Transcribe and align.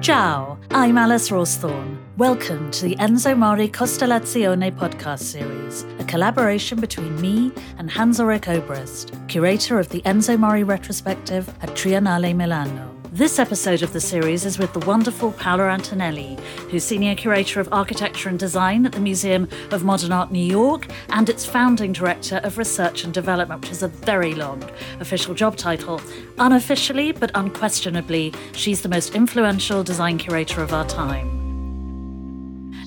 Ciao, 0.00 0.58
I'm 0.70 0.96
Alice 0.96 1.28
Rawsthorne. 1.28 1.98
Welcome 2.16 2.70
to 2.70 2.84
the 2.86 2.96
Enzo 2.96 3.36
Mari 3.36 3.68
Costellazione 3.68 4.74
podcast 4.74 5.20
series, 5.20 5.84
a 5.98 6.04
collaboration 6.04 6.80
between 6.80 7.20
me 7.20 7.52
and 7.76 7.90
Hans 7.90 8.18
Ulrich 8.18 8.48
Obrist, 8.48 9.12
curator 9.28 9.78
of 9.78 9.90
the 9.90 10.00
Enzo 10.02 10.38
Mari 10.38 10.64
retrospective 10.64 11.50
at 11.60 11.68
Triennale 11.76 12.34
Milano. 12.34 12.89
This 13.12 13.40
episode 13.40 13.82
of 13.82 13.92
the 13.92 14.00
series 14.00 14.46
is 14.46 14.56
with 14.56 14.72
the 14.72 14.86
wonderful 14.86 15.32
Paola 15.32 15.64
Antonelli, 15.64 16.38
who's 16.70 16.84
Senior 16.84 17.16
Curator 17.16 17.58
of 17.58 17.68
Architecture 17.72 18.28
and 18.28 18.38
Design 18.38 18.86
at 18.86 18.92
the 18.92 19.00
Museum 19.00 19.48
of 19.72 19.82
Modern 19.82 20.12
Art 20.12 20.30
New 20.30 20.38
York 20.38 20.86
and 21.08 21.28
its 21.28 21.44
founding 21.44 21.92
Director 21.92 22.36
of 22.44 22.56
Research 22.56 23.02
and 23.02 23.12
Development, 23.12 23.62
which 23.62 23.72
is 23.72 23.82
a 23.82 23.88
very 23.88 24.36
long 24.36 24.62
official 25.00 25.34
job 25.34 25.56
title. 25.56 26.00
Unofficially, 26.38 27.10
but 27.10 27.32
unquestionably, 27.34 28.32
she's 28.52 28.80
the 28.80 28.88
most 28.88 29.16
influential 29.16 29.82
design 29.82 30.16
curator 30.16 30.62
of 30.62 30.72
our 30.72 30.86
time. 30.86 31.39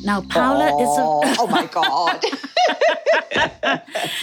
Now, 0.04 0.20
Paola 0.22 0.70
oh, 0.74 0.82
is 0.82 0.98
a. 0.98 1.42
oh 1.42 1.48
my 1.48 1.66
God. 1.72 2.24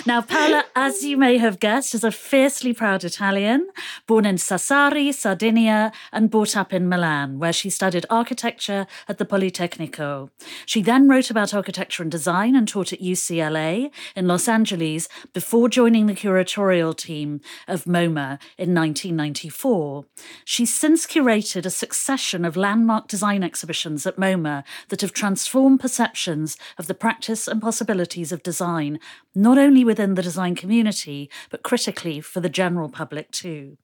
now, 0.06 0.20
Paola, 0.20 0.64
as 0.76 1.02
you 1.02 1.16
may 1.16 1.38
have 1.38 1.58
guessed, 1.58 1.94
is 1.94 2.04
a 2.04 2.10
fiercely 2.10 2.74
proud 2.74 3.02
Italian, 3.02 3.66
born 4.06 4.26
in 4.26 4.36
Sassari, 4.36 5.12
Sardinia, 5.14 5.90
and 6.12 6.30
brought 6.30 6.54
up 6.54 6.74
in 6.74 6.86
Milan, 6.86 7.38
where 7.38 7.52
she 7.52 7.70
studied 7.70 8.04
architecture 8.10 8.86
at 9.08 9.16
the 9.16 9.24
Politecnico. 9.24 10.28
She 10.66 10.82
then 10.82 11.08
wrote 11.08 11.30
about 11.30 11.54
architecture 11.54 12.02
and 12.02 12.12
design 12.12 12.54
and 12.54 12.68
taught 12.68 12.92
at 12.92 13.00
UCLA 13.00 13.90
in 14.14 14.28
Los 14.28 14.48
Angeles 14.48 15.08
before 15.32 15.70
joining 15.70 16.06
the 16.06 16.14
curatorial 16.14 16.94
team 16.94 17.40
of 17.66 17.84
MoMA 17.84 18.38
in 18.58 18.74
1994. 18.74 20.04
She's 20.44 20.74
since 20.74 21.06
curated 21.06 21.64
a 21.64 21.70
succession 21.70 22.44
of 22.44 22.56
landmark 22.56 23.08
design 23.08 23.42
exhibitions 23.42 24.06
at 24.06 24.16
MoMA 24.16 24.62
that 24.88 25.00
have 25.00 25.12
transformed 25.12 25.69
perceptions 25.78 26.56
of 26.78 26.86
the 26.86 26.94
practice 26.94 27.48
and 27.48 27.60
possibilities 27.60 28.32
of 28.32 28.42
design, 28.42 28.98
not 29.34 29.58
only 29.58 29.84
within 29.84 30.14
the 30.14 30.22
design 30.22 30.54
community, 30.54 31.30
but 31.50 31.62
critically 31.62 32.20
for 32.20 32.40
the 32.40 32.48
general 32.48 32.88
public 32.88 33.30
too. 33.30 33.76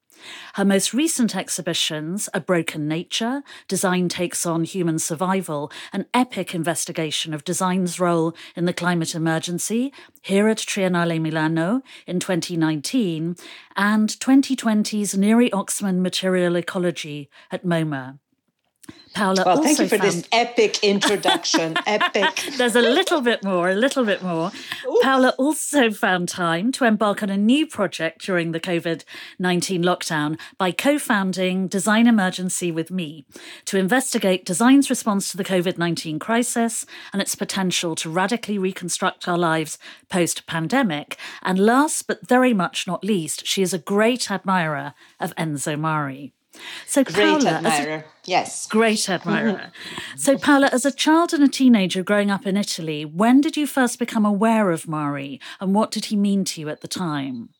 Her 0.55 0.65
most 0.65 0.95
recent 0.95 1.37
exhibitions, 1.37 2.29
A 2.33 2.41
Broken 2.41 2.89
Nature, 2.89 3.43
Design 3.69 4.09
Takes 4.09 4.47
on 4.47 4.65
Human 4.65 4.99
Survival, 4.99 5.71
an 5.93 6.07
epic 6.15 6.55
investigation 6.55 7.35
of 7.35 7.45
design's 7.45 8.01
role 8.01 8.35
in 8.55 8.65
the 8.65 8.73
climate 8.73 9.15
emergency, 9.15 9.93
here 10.23 10.49
at 10.49 10.59
Triennale 10.59 11.21
Milano 11.21 11.83
in 12.07 12.21
2019, 12.21 13.37
and 13.77 14.09
2020's 14.09 15.17
Neri 15.17 15.51
Oxman 15.51 16.01
Material 16.01 16.57
Ecology 16.57 17.29
at 17.51 17.65
MoMA. 17.65 18.19
Paola 19.17 19.45
well, 19.47 19.63
thank 19.63 19.79
you 19.79 19.89
for 19.89 19.97
found... 19.97 20.13
this 20.13 20.29
epic 20.31 20.85
introduction. 20.85 21.75
epic. 21.87 22.53
There's 22.59 22.77
a 22.77 22.83
little 22.83 23.23
bit 23.23 23.43
more, 23.43 23.71
a 23.71 23.75
little 23.75 24.05
bit 24.05 24.23
more. 24.23 24.53
Ooh. 24.87 25.01
Paola 25.03 25.35
also 25.39 25.91
found 25.91 26.29
time 26.29 26.71
to 26.73 26.85
embark 26.85 27.23
on 27.23 27.31
a 27.31 27.37
new 27.39 27.67
project 27.67 28.27
during 28.27 28.53
the 28.53 28.61
COVID 28.61 29.05
19 29.39 29.83
lockdown 29.83 30.39
by 30.59 30.71
co 30.71 30.99
founding 30.99 31.67
Design 31.67 32.07
Emergency 32.07 32.71
with 32.71 32.91
me 32.91 33.25
to 33.65 33.79
investigate 33.79 34.45
design's 34.45 34.91
response 34.91 35.31
to 35.31 35.39
the 35.39 35.45
COVID 35.45 35.79
19 35.79 36.19
crisis 36.19 36.85
and 37.15 37.23
its 37.23 37.35
potential 37.35 37.95
to 37.97 38.11
radically 38.11 38.59
reconstruct 38.59 39.27
our 39.27 39.39
lives 39.39 39.79
post 40.11 40.47
pandemic. 40.47 41.17
And 41.43 41.59
last 41.59 42.07
but 42.07 42.29
very 42.29 42.53
much 42.53 42.87
not 42.87 43.03
least, 43.03 43.47
she 43.47 43.63
is 43.63 43.73
a 43.73 43.79
great 43.79 44.31
admirer 44.31 44.93
of 45.19 45.35
Enzo 45.37 45.81
Mari. 45.81 46.35
So 46.87 47.05
great 47.05 47.17
Paola, 47.17 47.51
admirer. 47.51 47.95
A, 47.95 48.05
yes. 48.25 48.67
Great 48.67 49.09
admirer. 49.09 49.53
Mm-hmm. 49.53 50.17
so 50.17 50.39
Paola, 50.39 50.69
as 50.73 50.85
a 50.85 50.93
child 50.93 51.33
and 51.33 51.43
a 51.43 51.49
teenager 51.49 52.03
growing 52.03 52.31
up 52.31 52.47
in 52.47 52.57
Italy, 52.57 53.05
when 53.05 53.41
did 53.41 53.57
you 53.57 53.67
first 53.67 53.99
become 53.99 54.25
aware 54.25 54.71
of 54.71 54.89
Mari 54.89 55.41
and 55.61 55.75
what 55.75 55.91
did 55.91 56.07
he 56.07 56.17
mean 56.17 56.45
to 56.45 56.61
you 56.61 56.69
at 56.69 56.81
the 56.81 56.89
time? 56.89 57.51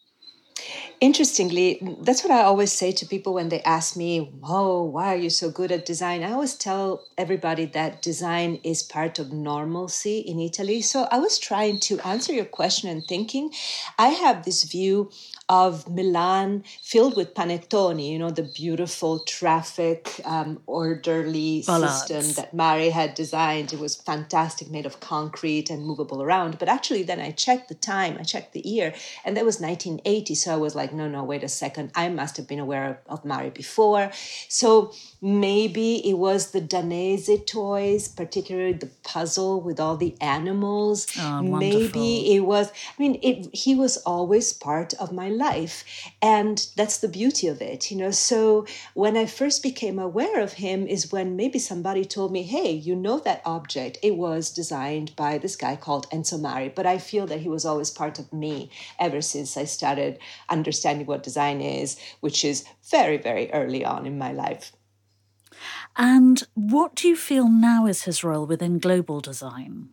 Interestingly, 1.01 1.79
that's 2.01 2.25
what 2.25 2.31
I 2.31 2.43
always 2.43 2.73
say 2.73 2.91
to 2.91 3.07
people 3.07 3.35
when 3.35 3.51
they 3.51 3.61
ask 3.63 3.97
me, 3.97 4.33
Oh, 4.43 4.83
why 4.83 5.13
are 5.13 5.19
you 5.19 5.29
so 5.29 5.51
good 5.51 5.71
at 5.71 5.85
design? 5.85 6.25
I 6.25 6.33
always 6.33 6.55
tell 6.55 7.05
everybody 7.19 7.67
that 7.67 8.01
design 8.01 8.61
is 8.65 8.83
part 8.83 9.19
of 9.19 9.33
normalcy 9.33 10.21
in 10.21 10.41
Italy. 10.41 10.81
So 10.81 11.07
I 11.11 11.19
was 11.19 11.39
trying 11.39 11.81
to 11.81 12.01
answer 12.01 12.33
your 12.33 12.47
question 12.47 12.89
and 12.89 13.05
thinking, 13.05 13.51
I 13.99 14.09
have 14.09 14.45
this 14.45 14.65
view 14.65 15.11
of 15.49 15.89
Milan 15.89 16.65
filled 16.83 17.17
with 17.17 17.33
panettoni, 17.35 18.11
you 18.11 18.19
know, 18.19 18.31
the 18.31 18.43
beautiful 18.43 19.21
traffic, 19.21 20.21
um, 20.25 20.61
orderly 20.67 21.63
system 21.63 22.33
that 22.33 22.53
Mari 22.53 22.91
had 22.91 23.15
designed. 23.15 23.73
It 23.73 23.79
was 23.79 23.95
fantastic, 23.95 24.71
made 24.71 24.87
of 24.87 24.99
concrete 24.99 25.71
and 25.71 25.87
movable 25.87 26.21
around. 26.21 26.59
But 26.59 26.69
actually, 26.69 27.05
then 27.05 27.21
I 27.21 27.31
checked 27.31 27.69
the 27.69 27.77
time, 27.77 28.17
I 28.19 28.25
checked 28.25 28.55
the 28.55 28.67
year, 28.67 28.93
and 29.25 29.37
that 29.37 29.45
was 29.45 29.61
1980. 29.61 30.35
So 30.35 30.53
I 30.53 30.57
was 30.57 30.75
like, 30.75 30.93
no, 30.93 31.09
no, 31.09 31.23
wait 31.23 31.45
a 31.45 31.49
second. 31.49 31.93
I 31.95 32.09
must 32.09 32.37
have 32.39 32.49
been 32.49 32.59
aware 32.59 33.03
of, 33.07 33.21
of 33.21 33.25
Mari 33.25 33.51
before. 33.51 34.11
So 34.49 34.93
maybe 35.23 36.09
it 36.09 36.15
was 36.15 36.51
the 36.51 36.61
Danese 36.61 37.47
toys, 37.47 38.09
particularly 38.09 38.73
the 38.73 38.91
puzzle 39.05 39.61
with 39.61 39.79
all 39.79 39.97
the 39.97 40.17
animals. 40.21 41.07
Oh, 41.21 41.43
maybe 41.43 42.35
it 42.35 42.41
was, 42.41 42.71
I 42.71 43.01
mean, 43.01 43.21
it, 43.23 43.55
he 43.55 43.77
was 43.77 43.97
always 43.99 44.53
part 44.53 44.93
of 44.95 45.13
my 45.13 45.36
life. 45.37 45.85
And 46.21 46.67
that's 46.77 46.99
the 46.99 47.09
beauty 47.09 47.47
of 47.49 47.61
it, 47.61 47.91
you 47.91 47.97
know. 47.97 48.11
So 48.11 48.67
when 48.95 49.17
I 49.17 49.27
first 49.27 49.63
became 49.63 49.99
aware 49.99 50.41
of 50.41 50.55
him 50.55 50.87
is 50.87 51.13
when 51.13 51.37
maybe 51.37 51.59
somebody 51.59 52.05
told 52.05 52.33
me, 52.33 52.43
hey, 52.43 52.71
you 52.71 52.97
know 52.97 53.19
that 53.21 53.43
object, 53.45 53.99
it 54.03 54.17
was 54.17 54.51
designed 54.51 55.15
by 55.17 55.39
this 55.39 55.57
guy 55.57 55.77
called 55.77 56.11
Enzo 56.11 56.41
Mari. 56.41 56.69
But 56.69 56.87
I 56.87 56.99
feel 56.99 57.27
that 57.27 57.41
he 57.41 57.49
was 57.49 57.65
always 57.65 57.91
part 57.91 58.19
of 58.19 58.33
me 58.33 58.71
ever 58.99 59.21
since 59.21 59.57
I 59.57 59.65
started 59.65 60.19
understanding 60.49 61.07
what 61.07 61.23
design 61.23 61.61
is, 61.61 61.99
which 62.21 62.45
is 62.45 62.65
very, 62.91 63.17
very 63.17 63.53
early 63.53 63.85
on 63.85 64.07
in 64.07 64.19
my 64.19 64.33
life. 64.33 64.73
And 65.97 66.43
what 66.55 66.95
do 66.95 67.09
you 67.09 67.17
feel 67.17 67.49
now 67.49 67.87
is 67.87 68.03
his 68.03 68.23
role 68.23 68.47
within 68.47 68.79
global 68.79 69.21
design? 69.21 69.91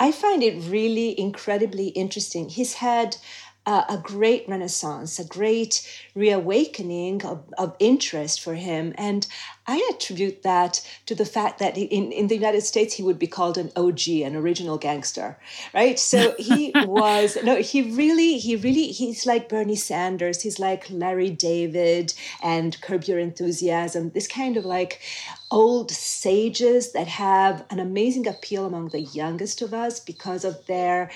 I 0.00 0.12
find 0.12 0.42
it 0.42 0.70
really 0.70 1.18
incredibly 1.18 1.88
interesting. 1.88 2.48
He's 2.48 2.74
had 2.74 3.16
uh, 3.68 3.84
a 3.90 3.98
great 3.98 4.48
renaissance, 4.48 5.18
a 5.18 5.24
great 5.24 5.86
reawakening 6.14 7.22
of, 7.22 7.44
of 7.58 7.76
interest 7.78 8.40
for 8.40 8.54
him. 8.54 8.94
And 8.96 9.26
I 9.68 9.86
attribute 9.92 10.42
that 10.44 10.80
to 11.04 11.14
the 11.14 11.26
fact 11.26 11.58
that 11.58 11.76
in, 11.76 12.10
in 12.10 12.28
the 12.28 12.34
United 12.34 12.62
States, 12.62 12.94
he 12.94 13.02
would 13.02 13.18
be 13.18 13.26
called 13.26 13.58
an 13.58 13.70
OG, 13.76 14.08
an 14.08 14.34
original 14.34 14.78
gangster, 14.78 15.38
right? 15.74 15.98
So 15.98 16.34
he 16.38 16.72
was, 16.74 17.36
no, 17.44 17.56
he 17.56 17.82
really, 17.82 18.38
he 18.38 18.56
really, 18.56 18.86
he's 18.86 19.26
like 19.26 19.50
Bernie 19.50 19.76
Sanders, 19.76 20.40
he's 20.40 20.58
like 20.58 20.86
Larry 20.88 21.28
David 21.28 22.14
and 22.42 22.80
Curb 22.80 23.04
Your 23.04 23.18
Enthusiasm, 23.18 24.10
this 24.10 24.26
kind 24.26 24.56
of 24.56 24.64
like 24.64 25.02
old 25.50 25.90
sages 25.90 26.92
that 26.92 27.08
have 27.08 27.64
an 27.70 27.78
amazing 27.78 28.26
appeal 28.26 28.66
among 28.66 28.88
the 28.88 29.00
youngest 29.00 29.62
of 29.62 29.72
us 29.72 29.98
because 29.98 30.44
of 30.44 30.66
their 30.66 31.10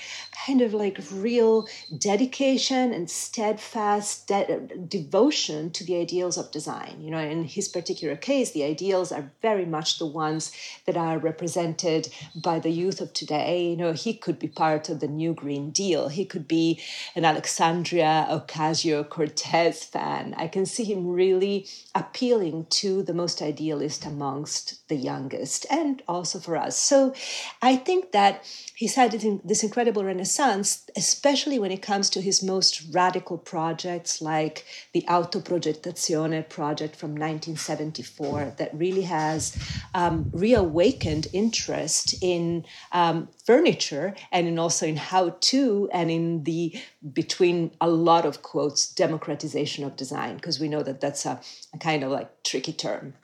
kind 0.47 0.63
of 0.63 0.73
like 0.73 0.99
real 1.13 1.67
dedication 1.99 2.93
and 2.93 3.11
steadfast 3.11 4.27
de- 4.27 4.69
devotion 4.89 5.71
to 5.71 5.85
the 5.85 5.97
ideals 5.97 6.39
of 6.39 6.51
design. 6.51 6.97
You 7.01 7.11
know, 7.11 7.19
in 7.19 7.45
his 7.45 7.69
particular 7.69 8.17
case, 8.17 8.42
the 8.51 8.65
ideals 8.65 9.13
are 9.13 9.31
very 9.41 9.65
much 9.65 10.01
the 10.01 10.07
ones 10.07 10.51
that 10.87 10.97
are 10.97 11.19
represented 11.19 12.09
by 12.35 12.59
the 12.59 12.71
youth 12.71 13.01
of 13.01 13.13
today. 13.13 13.69
You 13.69 13.77
know, 13.77 13.93
he 13.93 14.15
could 14.15 14.41
be 14.41 14.49
part 14.49 14.89
of 14.89 14.99
the 14.99 15.07
New 15.07 15.33
Green 15.33 15.71
Deal, 15.71 16.09
he 16.09 16.25
could 16.25 16.49
be 16.49 16.81
an 17.15 17.25
Alexandria 17.25 18.27
Ocasio 18.29 19.09
Cortez 19.09 19.85
fan. 19.85 20.35
I 20.37 20.49
can 20.49 20.67
see 20.67 20.85
him 20.85 21.07
really 21.07 21.69
appealing 21.95 22.67
to 22.71 23.03
the 23.05 23.15
most 23.15 23.41
idealist 23.41 24.05
amongst 24.05 24.89
the 24.89 24.97
youngest 24.97 25.67
and 25.71 26.03
also 26.09 26.41
for 26.41 26.57
us. 26.57 26.77
So 26.77 27.15
I 27.61 27.77
think 27.77 28.13
that 28.13 28.45
he's 28.75 28.97
had 28.97 29.13
this 29.45 29.63
incredible 29.63 30.05
renaissance, 30.05 30.91
especially 30.97 31.59
when 31.59 31.71
it 31.71 31.83
comes 31.83 32.11
to 32.11 32.21
his 32.21 32.43
most 32.43 32.83
radical 32.93 33.39
projects 33.39 34.21
like 34.21 34.65
the 34.93 35.05
Autoprogettazione 35.09 36.49
project 36.49 36.97
from 36.97 37.11
1974 37.11 38.32
that 38.33 38.71
really 38.73 39.03
has 39.03 39.57
um, 39.95 40.31
reawakened 40.33 41.27
interest 41.33 42.15
in 42.21 42.65
um, 42.93 43.29
furniture 43.45 44.15
and 44.31 44.47
in 44.47 44.59
also 44.59 44.87
in 44.87 44.97
how 44.97 45.31
to 45.41 45.89
and 45.93 46.11
in 46.11 46.45
the 46.45 46.79
between 47.13 47.71
a 47.81 47.89
lot 47.89 48.25
of 48.25 48.43
quotes 48.43 48.93
democratization 48.93 49.85
of 49.85 49.97
design 49.97 50.37
because 50.37 50.59
we 50.59 50.69
know 50.69 50.83
that 50.83 51.01
that's 51.01 51.27
a, 51.27 51.41
a 51.75 51.79
kind 51.79 52.03
of 52.03 52.11
like 52.11 52.43
tricky 52.43 52.73
term 52.73 53.15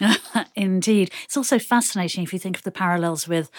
Indeed. 0.56 1.12
It's 1.24 1.36
also 1.36 1.58
fascinating 1.58 2.24
if 2.24 2.32
you 2.32 2.38
think 2.38 2.56
of 2.56 2.62
the 2.62 2.70
parallels 2.70 3.28
with 3.28 3.50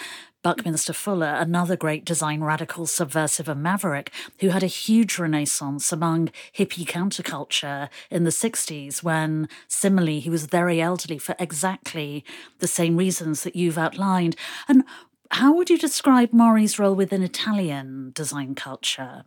Buckminster 0.44 0.92
Fuller, 0.92 1.34
another 1.38 1.74
great 1.74 2.04
design 2.04 2.42
radical, 2.42 2.86
subversive, 2.86 3.48
and 3.48 3.62
maverick, 3.62 4.12
who 4.40 4.50
had 4.50 4.62
a 4.62 4.66
huge 4.66 5.18
renaissance 5.18 5.90
among 5.90 6.28
hippie 6.54 6.84
counterculture 6.84 7.88
in 8.10 8.24
the 8.24 8.30
60s 8.30 9.02
when, 9.02 9.48
similarly, 9.68 10.20
he 10.20 10.28
was 10.28 10.44
very 10.44 10.82
elderly 10.82 11.16
for 11.16 11.34
exactly 11.38 12.26
the 12.58 12.66
same 12.68 12.98
reasons 12.98 13.42
that 13.42 13.56
you've 13.56 13.78
outlined. 13.78 14.36
And 14.68 14.84
how 15.30 15.54
would 15.54 15.70
you 15.70 15.78
describe 15.78 16.34
Mari's 16.34 16.78
role 16.78 16.94
within 16.94 17.22
Italian 17.22 18.12
design 18.14 18.54
culture? 18.54 19.24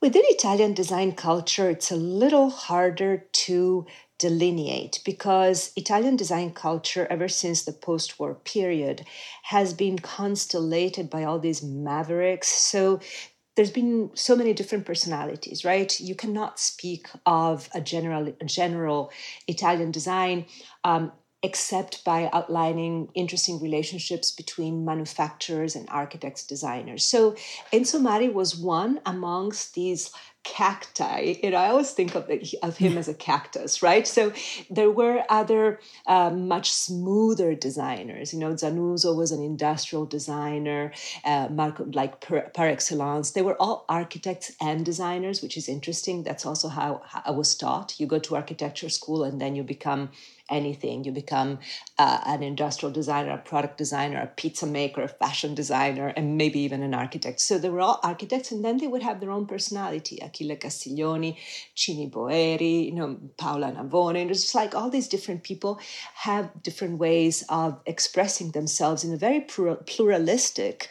Within 0.00 0.22
Italian 0.26 0.74
design 0.74 1.12
culture, 1.12 1.70
it's 1.70 1.92
a 1.92 1.96
little 1.96 2.50
harder 2.50 3.24
to 3.32 3.86
delineate 4.18 5.00
because 5.04 5.72
Italian 5.76 6.16
design 6.16 6.52
culture, 6.52 7.06
ever 7.08 7.28
since 7.28 7.64
the 7.64 7.72
post 7.72 8.18
war 8.18 8.34
period, 8.34 9.06
has 9.44 9.72
been 9.72 9.98
constellated 9.98 11.08
by 11.08 11.24
all 11.24 11.38
these 11.38 11.62
mavericks. 11.62 12.48
So 12.48 13.00
there's 13.56 13.70
been 13.70 14.10
so 14.14 14.36
many 14.36 14.52
different 14.52 14.86
personalities, 14.86 15.64
right? 15.64 15.98
You 16.00 16.14
cannot 16.14 16.60
speak 16.60 17.08
of 17.26 17.68
a 17.74 17.80
general, 17.80 18.32
a 18.40 18.44
general 18.44 19.10
Italian 19.46 19.90
design. 19.90 20.46
Um, 20.84 21.12
except 21.42 22.04
by 22.04 22.28
outlining 22.32 23.08
interesting 23.14 23.60
relationships 23.60 24.32
between 24.32 24.84
manufacturers 24.84 25.76
and 25.76 25.88
architects 25.88 26.44
designers 26.44 27.04
so 27.04 27.36
enzo 27.72 28.00
mari 28.00 28.28
was 28.28 28.56
one 28.56 29.00
amongst 29.06 29.74
these 29.74 30.10
cacti. 30.48 31.36
You 31.42 31.50
know, 31.50 31.58
I 31.58 31.68
always 31.68 31.90
think 31.90 32.14
of, 32.14 32.28
it, 32.30 32.54
of 32.62 32.76
him 32.78 32.96
as 32.96 33.08
a 33.08 33.14
cactus, 33.14 33.82
right? 33.82 34.06
So 34.06 34.32
there 34.70 34.90
were 34.90 35.24
other 35.28 35.80
uh, 36.06 36.30
much 36.30 36.72
smoother 36.72 37.54
designers. 37.54 38.32
You 38.32 38.40
know, 38.40 38.52
Zanuso 38.54 39.14
was 39.16 39.30
an 39.30 39.42
industrial 39.42 40.06
designer, 40.06 40.92
uh, 41.24 41.48
Marco, 41.50 41.84
like 41.92 42.20
per, 42.20 42.42
par 42.54 42.68
excellence. 42.68 43.32
They 43.32 43.42
were 43.42 43.60
all 43.60 43.84
architects 43.88 44.52
and 44.60 44.84
designers, 44.84 45.42
which 45.42 45.56
is 45.56 45.68
interesting. 45.68 46.22
That's 46.22 46.46
also 46.46 46.68
how 46.68 47.02
I 47.24 47.30
was 47.30 47.54
taught. 47.54 47.98
You 48.00 48.06
go 48.06 48.18
to 48.18 48.36
architecture 48.36 48.88
school 48.88 49.24
and 49.24 49.40
then 49.40 49.54
you 49.54 49.62
become 49.62 50.10
anything. 50.48 51.04
You 51.04 51.12
become 51.12 51.58
uh, 51.98 52.20
an 52.26 52.42
industrial 52.42 52.92
designer, 52.92 53.32
a 53.32 53.38
product 53.38 53.78
designer, 53.78 54.20
a 54.20 54.26
pizza 54.26 54.66
maker, 54.66 55.02
a 55.02 55.08
fashion 55.08 55.54
designer, 55.54 56.08
and 56.16 56.36
maybe 56.36 56.60
even 56.60 56.82
an 56.82 56.94
architect. 56.94 57.40
So 57.40 57.58
they 57.58 57.68
were 57.68 57.80
all 57.80 58.00
architects, 58.02 58.50
and 58.52 58.64
then 58.64 58.78
they 58.78 58.86
would 58.86 59.02
have 59.02 59.20
their 59.20 59.30
own 59.30 59.46
personality. 59.46 60.18
Achille 60.22 60.56
Castiglioni, 60.56 61.36
Cini 61.76 62.10
Boeri, 62.10 62.86
you 62.86 62.92
know, 62.92 63.18
Paola 63.36 63.72
Navone. 63.72 64.20
And 64.20 64.30
it's 64.30 64.42
just 64.42 64.54
like 64.54 64.74
all 64.74 64.90
these 64.90 65.08
different 65.08 65.42
people 65.42 65.80
have 66.14 66.50
different 66.62 66.98
ways 66.98 67.44
of 67.48 67.80
expressing 67.86 68.50
themselves 68.52 69.04
in 69.04 69.12
a 69.12 69.16
very 69.16 69.40
pluralistic 69.40 70.88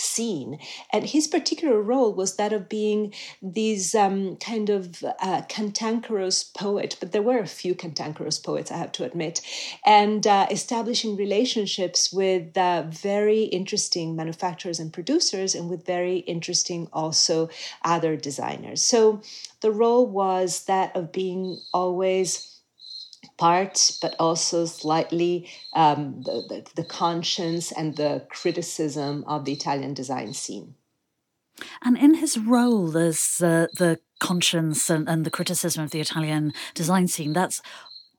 scene. 0.00 0.58
And 0.92 1.04
his 1.04 1.28
particular 1.28 1.80
role 1.80 2.12
was 2.12 2.36
that 2.36 2.52
of 2.52 2.68
being 2.68 3.12
these 3.42 3.94
um, 3.94 4.36
kind 4.36 4.70
of 4.70 5.04
uh, 5.20 5.42
cantankerous 5.48 6.42
poet, 6.44 6.96
but 7.00 7.12
there 7.12 7.22
were 7.22 7.38
a 7.38 7.46
few 7.46 7.74
cantankerous 7.74 8.38
poets, 8.38 8.70
I 8.70 8.76
have 8.76 8.92
to 8.92 9.04
admit, 9.04 9.40
and 9.84 10.26
uh, 10.26 10.46
establishing 10.50 11.16
relationships 11.16 12.12
with 12.12 12.56
uh, 12.56 12.84
very 12.88 13.42
interesting 13.44 14.16
manufacturers 14.16 14.80
and 14.80 14.92
producers, 14.92 15.54
and 15.54 15.68
with 15.68 15.86
very 15.86 16.18
interesting 16.18 16.88
also 16.92 17.48
other 17.84 18.16
designers. 18.16 18.84
So 18.84 19.22
the 19.60 19.70
role 19.70 20.06
was 20.06 20.64
that 20.64 20.96
of 20.96 21.12
being 21.12 21.60
always 21.72 22.59
part, 23.40 23.90
but 24.02 24.14
also 24.20 24.66
slightly 24.66 25.48
um, 25.72 26.22
the, 26.22 26.44
the, 26.48 26.82
the 26.82 26.84
conscience 26.84 27.72
and 27.72 27.96
the 27.96 28.24
criticism 28.28 29.24
of 29.26 29.44
the 29.44 29.52
Italian 29.52 29.94
design 29.94 30.32
scene. 30.34 30.74
And 31.82 31.98
in 31.98 32.14
his 32.14 32.38
role, 32.38 32.96
as 32.96 33.40
uh, 33.42 33.66
the 33.76 33.98
conscience 34.20 34.88
and, 34.88 35.08
and 35.08 35.24
the 35.24 35.30
criticism 35.30 35.82
of 35.82 35.90
the 35.90 36.00
Italian 36.00 36.52
design 36.74 37.08
scene. 37.08 37.32
That's 37.32 37.60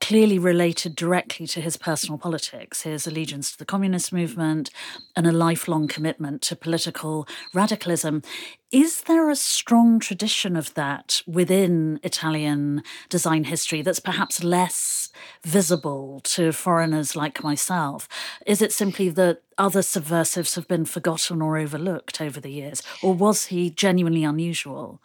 clearly 0.02 0.36
related 0.36 0.96
directly 0.96 1.46
to 1.46 1.60
his 1.60 1.76
personal 1.76 2.18
politics, 2.18 2.82
his 2.82 3.06
allegiance 3.06 3.52
to 3.52 3.58
the 3.58 3.64
communist 3.64 4.12
movement, 4.12 4.68
and 5.14 5.28
a 5.28 5.32
lifelong 5.32 5.86
commitment 5.86 6.42
to 6.42 6.56
political 6.56 7.24
radicalism. 7.54 8.20
Is 8.72 9.02
there 9.02 9.30
a 9.30 9.36
strong 9.36 10.00
tradition 10.00 10.56
of 10.56 10.74
that 10.74 11.22
within 11.24 12.00
Italian 12.02 12.82
design 13.08 13.44
history 13.44 13.80
that's 13.80 14.00
perhaps 14.00 14.42
less 14.42 15.10
visible 15.44 16.20
to 16.24 16.50
foreigners 16.50 17.14
like 17.14 17.44
myself? 17.44 18.08
Is 18.44 18.60
it 18.60 18.72
simply 18.72 19.08
that 19.10 19.42
other 19.56 19.82
subversives 19.82 20.56
have 20.56 20.66
been 20.66 20.84
forgotten 20.84 21.40
or 21.40 21.56
overlooked 21.56 22.20
over 22.20 22.40
the 22.40 22.50
years, 22.50 22.82
or 23.04 23.14
was 23.14 23.46
he 23.46 23.70
genuinely 23.70 24.24
unusual? 24.24 25.00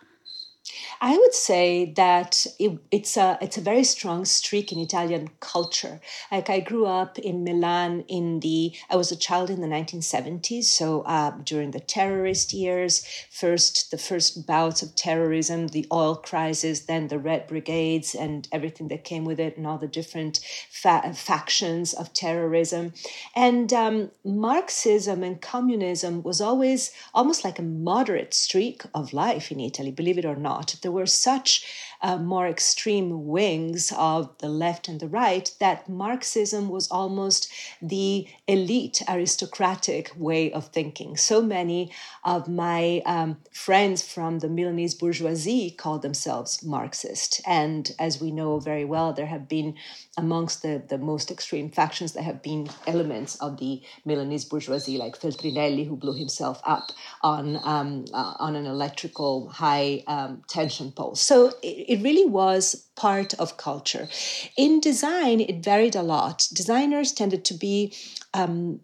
I 0.99 1.17
would 1.17 1.33
say 1.33 1.93
that 1.95 2.45
it, 2.59 2.79
it's 2.91 3.17
a 3.17 3.37
it's 3.41 3.57
a 3.57 3.61
very 3.61 3.83
strong 3.83 4.25
streak 4.25 4.71
in 4.71 4.79
Italian 4.79 5.29
culture. 5.39 6.01
Like 6.31 6.49
I 6.49 6.59
grew 6.59 6.85
up 6.85 7.19
in 7.19 7.43
Milan 7.43 8.03
in 8.07 8.39
the 8.39 8.73
I 8.89 8.95
was 8.95 9.11
a 9.11 9.15
child 9.15 9.49
in 9.49 9.61
the 9.61 9.67
1970s, 9.67 10.65
so 10.65 11.01
uh, 11.01 11.31
during 11.43 11.71
the 11.71 11.79
terrorist 11.79 12.51
years, 12.51 13.05
first 13.29 13.91
the 13.91 13.97
first 13.97 14.47
bouts 14.47 14.81
of 14.81 14.95
terrorism, 14.95 15.67
the 15.67 15.85
oil 15.91 16.15
crisis, 16.15 16.81
then 16.81 17.07
the 17.07 17.19
Red 17.19 17.47
Brigades 17.47 18.15
and 18.15 18.47
everything 18.51 18.87
that 18.89 19.03
came 19.03 19.23
with 19.23 19.39
it, 19.39 19.55
and 19.57 19.67
all 19.67 19.77
the 19.77 19.87
different 19.87 20.39
fa- 20.71 21.13
factions 21.13 21.93
of 21.93 22.13
terrorism, 22.13 22.93
and 23.35 23.71
um, 23.71 24.11
Marxism 24.25 25.23
and 25.23 25.41
communism 25.41 26.23
was 26.23 26.41
always 26.41 26.91
almost 27.13 27.43
like 27.43 27.59
a 27.59 27.63
moderate 27.63 28.33
streak 28.33 28.81
of 28.93 29.13
life 29.13 29.51
in 29.51 29.59
Italy, 29.59 29.91
believe 29.91 30.17
it 30.17 30.25
or 30.25 30.35
not 30.35 30.56
not. 30.57 30.75
There 30.81 30.91
were 30.91 31.05
such 31.05 31.65
uh, 32.01 32.17
more 32.17 32.47
extreme 32.47 33.27
wings 33.27 33.91
of 33.97 34.37
the 34.39 34.49
left 34.49 34.87
and 34.87 34.99
the 34.99 35.07
right 35.07 35.51
that 35.59 35.89
Marxism 35.89 36.69
was 36.69 36.87
almost 36.89 37.51
the 37.81 38.27
elite 38.47 39.01
aristocratic 39.07 40.11
way 40.15 40.51
of 40.51 40.67
thinking. 40.67 41.17
So 41.17 41.41
many 41.41 41.91
of 42.23 42.47
my 42.47 43.01
um, 43.05 43.37
friends 43.51 44.01
from 44.13 44.39
the 44.39 44.49
Milanese 44.49 44.95
bourgeoisie 44.95 45.71
called 45.71 46.01
themselves 46.01 46.63
Marxist. 46.63 47.41
And 47.45 47.91
as 47.99 48.21
we 48.21 48.31
know 48.31 48.59
very 48.59 48.85
well, 48.85 49.13
there 49.13 49.25
have 49.25 49.47
been 49.47 49.75
amongst 50.17 50.61
the, 50.61 50.81
the 50.87 50.97
most 50.97 51.31
extreme 51.31 51.69
factions, 51.69 52.13
there 52.13 52.23
have 52.23 52.41
been 52.41 52.67
elements 52.85 53.35
of 53.35 53.57
the 53.57 53.81
Milanese 54.05 54.45
bourgeoisie, 54.45 54.97
like 54.97 55.19
Feltrinelli, 55.19 55.87
who 55.87 55.95
blew 55.95 56.15
himself 56.15 56.61
up 56.63 56.91
on, 57.21 57.59
um, 57.63 58.05
uh, 58.13 58.33
on 58.39 58.55
an 58.55 58.65
electrical 58.65 59.49
high 59.49 60.03
um, 60.07 60.43
tension 60.47 60.91
poles. 60.91 61.19
So 61.19 61.47
it, 61.61 61.99
it 61.99 62.03
really 62.03 62.25
was 62.25 62.87
part 62.95 63.33
of 63.35 63.57
culture. 63.57 64.07
In 64.55 64.79
design, 64.79 65.39
it 65.41 65.63
varied 65.63 65.95
a 65.95 66.03
lot. 66.03 66.47
Designers 66.53 67.11
tended 67.11 67.45
to 67.45 67.53
be 67.53 67.93
um, 68.33 68.79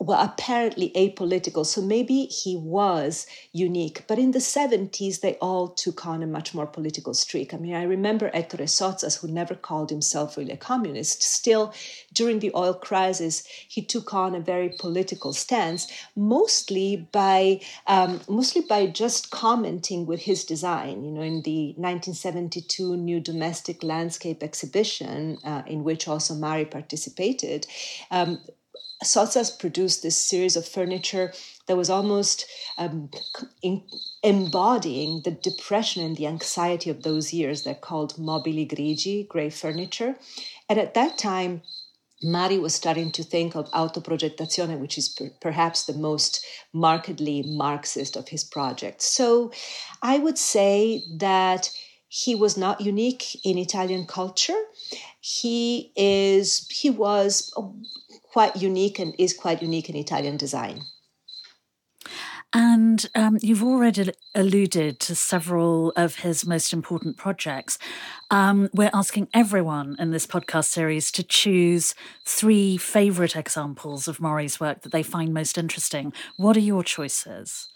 were 0.00 0.16
apparently 0.18 0.90
apolitical. 0.96 1.64
So 1.64 1.82
maybe 1.82 2.24
he 2.24 2.56
was 2.56 3.26
unique. 3.52 4.04
But 4.08 4.18
in 4.18 4.30
the 4.30 4.38
70s, 4.38 5.20
they 5.20 5.34
all 5.42 5.68
took 5.68 6.06
on 6.06 6.22
a 6.22 6.26
much 6.26 6.54
more 6.54 6.66
political 6.66 7.12
streak. 7.12 7.52
I 7.52 7.58
mean, 7.58 7.74
I 7.74 7.82
remember 7.82 8.30
Ettore 8.32 8.66
Sottsass, 8.66 9.20
who 9.20 9.28
never 9.28 9.54
called 9.54 9.90
himself 9.90 10.38
really 10.38 10.52
a 10.52 10.56
communist, 10.56 11.22
still 11.22 11.74
during 12.14 12.38
the 12.38 12.50
oil 12.54 12.72
crisis, 12.72 13.44
he 13.68 13.82
took 13.82 14.14
on 14.14 14.34
a 14.34 14.40
very 14.40 14.70
political 14.78 15.34
stance, 15.34 15.86
mostly 16.16 17.08
by 17.12 17.60
um, 17.86 18.20
mostly 18.26 18.62
by 18.62 18.86
just 18.86 19.30
commenting 19.30 20.06
with 20.06 20.20
his 20.20 20.44
design. 20.44 21.04
You 21.04 21.10
know, 21.10 21.20
in 21.20 21.42
the 21.42 21.74
1972 21.76 22.96
New 22.96 23.20
Domestic 23.20 23.82
Landscape 23.82 24.42
exhibition, 24.42 25.36
uh, 25.44 25.62
in 25.66 25.84
which 25.84 26.08
also 26.08 26.34
Mari 26.34 26.64
participated, 26.64 27.66
um, 28.10 28.40
Sottsass 29.02 29.50
produced 29.50 30.02
this 30.02 30.16
series 30.16 30.56
of 30.56 30.68
furniture 30.68 31.32
that 31.66 31.76
was 31.76 31.88
almost 31.88 32.46
um, 32.76 33.10
in, 33.62 33.82
embodying 34.22 35.22
the 35.24 35.30
depression 35.30 36.04
and 36.04 36.16
the 36.16 36.26
anxiety 36.26 36.90
of 36.90 37.02
those 37.02 37.32
years. 37.32 37.62
They're 37.62 37.74
called 37.74 38.16
mobili 38.16 38.68
grigi, 38.68 39.26
gray 39.26 39.50
furniture. 39.50 40.16
And 40.68 40.78
at 40.78 40.94
that 40.94 41.16
time, 41.16 41.62
Mari 42.22 42.58
was 42.58 42.74
starting 42.74 43.10
to 43.12 43.22
think 43.22 43.54
of 43.54 43.70
autoprogettazione, 43.70 44.78
which 44.78 44.98
is 44.98 45.08
per- 45.08 45.30
perhaps 45.40 45.84
the 45.84 45.94
most 45.94 46.44
markedly 46.72 47.42
Marxist 47.46 48.16
of 48.16 48.28
his 48.28 48.44
projects. 48.44 49.06
So 49.06 49.52
I 50.02 50.18
would 50.18 50.36
say 50.36 51.02
that 51.16 51.70
he 52.08 52.34
was 52.34 52.56
not 52.56 52.80
unique 52.80 53.38
in 53.44 53.56
Italian 53.56 54.04
culture. 54.04 54.60
He 55.20 55.92
is 55.96 56.68
he 56.68 56.90
was 56.90 57.54
quite 58.32 58.56
unique 58.56 58.98
and 58.98 59.14
is 59.18 59.32
quite 59.34 59.62
unique 59.62 59.88
in 59.88 59.96
Italian 59.96 60.36
design. 60.36 60.82
And 62.52 63.08
um, 63.14 63.38
you've 63.40 63.62
already 63.62 64.10
alluded 64.34 64.98
to 65.00 65.14
several 65.14 65.92
of 65.94 66.16
his 66.16 66.44
most 66.44 66.72
important 66.72 67.16
projects. 67.16 67.78
Um, 68.28 68.68
we're 68.74 68.90
asking 68.92 69.28
everyone 69.32 69.94
in 70.00 70.10
this 70.10 70.26
podcast 70.26 70.64
series 70.64 71.12
to 71.12 71.22
choose 71.22 71.94
three 72.24 72.76
favourite 72.76 73.36
examples 73.36 74.08
of 74.08 74.20
Mari's 74.20 74.58
work 74.58 74.82
that 74.82 74.90
they 74.90 75.04
find 75.04 75.32
most 75.32 75.56
interesting. 75.56 76.12
What 76.38 76.56
are 76.56 76.60
your 76.60 76.82
choices? 76.82 77.68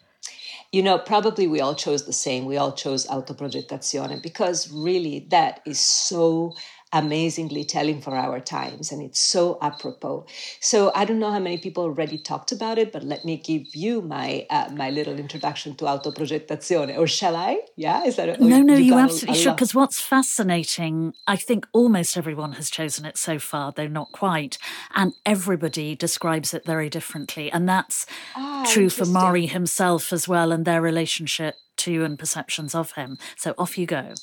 You 0.72 0.82
know, 0.82 0.98
probably 0.98 1.46
we 1.46 1.60
all 1.60 1.76
chose 1.76 2.04
the 2.04 2.12
same. 2.12 2.44
We 2.44 2.56
all 2.56 2.72
chose 2.72 3.06
autoprogettazione 3.06 4.20
because 4.20 4.72
really 4.72 5.28
that 5.30 5.60
is 5.64 5.78
so 5.78 6.54
amazingly 6.94 7.64
telling 7.64 8.00
for 8.00 8.16
our 8.16 8.40
times 8.40 8.92
and 8.92 9.02
it's 9.02 9.20
so 9.20 9.58
apropos. 9.60 10.24
So 10.60 10.92
i 10.94 11.04
don't 11.04 11.18
know 11.18 11.30
how 11.30 11.40
many 11.40 11.58
people 11.58 11.82
already 11.84 12.16
talked 12.16 12.52
about 12.52 12.78
it 12.78 12.92
but 12.92 13.02
let 13.02 13.24
me 13.24 13.36
give 13.36 13.74
you 13.74 14.00
my 14.00 14.46
uh, 14.48 14.70
my 14.72 14.90
little 14.90 15.18
introduction 15.18 15.74
to 15.76 15.84
autoprogettazione 15.84 16.96
or 16.96 17.06
shall 17.06 17.36
i? 17.36 17.60
Yeah 17.76 18.04
is 18.04 18.16
that 18.16 18.28
a, 18.28 18.44
no 18.44 18.62
no 18.62 18.76
you, 18.76 18.94
you 18.94 18.98
absolutely 18.98 19.40
should 19.40 19.56
because 19.56 19.74
what's 19.74 20.00
fascinating 20.00 21.12
i 21.26 21.36
think 21.36 21.66
almost 21.72 22.16
everyone 22.16 22.52
has 22.52 22.70
chosen 22.70 23.04
it 23.04 23.18
so 23.18 23.38
far 23.38 23.72
though 23.72 23.88
not 23.88 24.12
quite 24.12 24.56
and 24.94 25.12
everybody 25.26 25.94
describes 25.94 26.54
it 26.54 26.64
very 26.64 26.88
differently 26.88 27.50
and 27.50 27.68
that's 27.68 28.06
ah, 28.36 28.64
true 28.72 28.88
for 28.88 29.04
mari 29.04 29.46
himself 29.46 30.12
as 30.12 30.28
well 30.28 30.52
and 30.52 30.64
their 30.64 30.80
relationship 30.80 31.56
to 31.76 32.04
and 32.04 32.18
perceptions 32.18 32.74
of 32.74 32.92
him. 32.92 33.18
So 33.36 33.54
off 33.58 33.76
you 33.76 33.86
go 33.86 34.14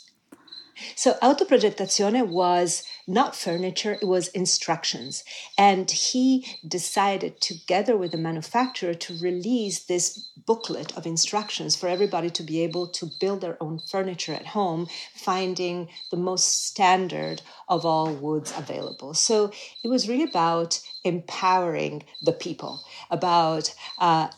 so 0.95 1.17
autoprogettazione 1.21 2.27
was 2.27 2.83
not 3.07 3.35
furniture, 3.35 3.93
it 3.93 4.07
was 4.07 4.27
instructions. 4.29 5.23
And 5.57 5.89
he 5.89 6.45
decided 6.67 7.41
together 7.41 7.97
with 7.97 8.11
the 8.11 8.17
manufacturer 8.17 8.93
to 8.93 9.19
release 9.19 9.83
this 9.83 10.29
booklet 10.45 10.95
of 10.97 11.05
instructions 11.05 11.75
for 11.75 11.87
everybody 11.87 12.29
to 12.29 12.43
be 12.43 12.61
able 12.61 12.87
to 12.87 13.09
build 13.19 13.41
their 13.41 13.61
own 13.61 13.79
furniture 13.79 14.33
at 14.33 14.47
home, 14.47 14.87
finding 15.15 15.89
the 16.09 16.17
most 16.17 16.67
standard 16.67 17.41
of 17.67 17.85
all 17.85 18.13
woods 18.13 18.53
available. 18.55 19.13
So 19.13 19.51
it 19.83 19.87
was 19.87 20.07
really 20.07 20.23
about 20.23 20.79
empowering 21.03 22.03
the 22.21 22.33
people, 22.33 22.83
about 23.09 23.73
uh, 23.99 24.29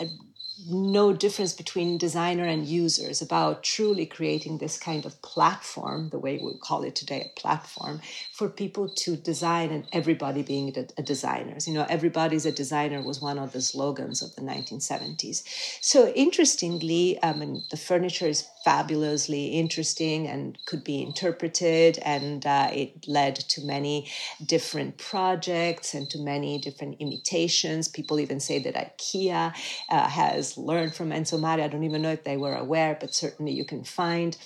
no 0.68 1.14
difference 1.14 1.54
between 1.54 1.98
designer 1.98 2.46
and 2.46 2.68
users 2.68 3.22
about 3.22 3.64
truly 3.64 4.06
creating 4.06 4.58
this 4.58 4.78
kind 4.78 5.06
of 5.06 5.20
platform 5.24 6.10
the 6.10 6.20
way 6.20 6.38
we 6.38 6.54
call 6.60 6.84
it 6.84 6.96
today 6.96 7.32
a 7.36 7.40
platform 7.40 8.00
for 8.32 8.48
people 8.48 8.88
to 8.88 9.16
design 9.16 9.72
and 9.72 9.88
everybody 9.92 10.44
being 10.44 10.72
a, 10.78 11.02
designers 11.02 11.68
you 11.68 11.74
know 11.74 11.86
everybody's 11.90 12.46
a 12.46 12.52
designer 12.52 13.02
was 13.02 13.20
one 13.20 13.40
of 13.40 13.52
the 13.52 13.62
slogans 13.62 14.22
of 14.22 14.36
the 14.36 14.42
1970s 14.42 15.44
so 15.82 16.10
interestingly 16.10 17.18
um, 17.24 17.64
the 17.72 17.78
furniture 17.78 18.28
is 18.28 18.48
fabulously 18.64 19.48
interesting 19.48 20.28
and 20.28 20.58
could 20.66 20.84
be 20.84 21.02
interpreted 21.02 22.00
and 22.00 22.46
uh, 22.46 22.70
it 22.72 23.08
led 23.08 23.36
to 23.36 23.62
many 23.62 24.10
different 24.46 24.98
projects 24.98 25.94
and 25.94 26.10
to 26.10 26.20
many 26.20 26.58
different 26.58 26.96
imitations 27.00 27.88
people 27.88 28.20
even 28.20 28.40
say 28.40 28.60
that 28.60 28.76
ikea 28.76 29.54
uh, 29.90 30.10
has 30.10 30.58
learned 30.58 30.96
from 30.96 31.10
Enzo 31.10 31.40
Mari. 31.40 31.64
I 31.64 31.68
don't 31.68 31.84
even 31.84 32.02
know 32.02 32.12
if 32.12 32.24
they 32.24 32.38
were 32.38 32.56
aware, 32.56 32.98
but 33.00 33.14
certainly 33.14 33.52
you 33.52 33.66
can 33.66 33.84
find 33.84 34.38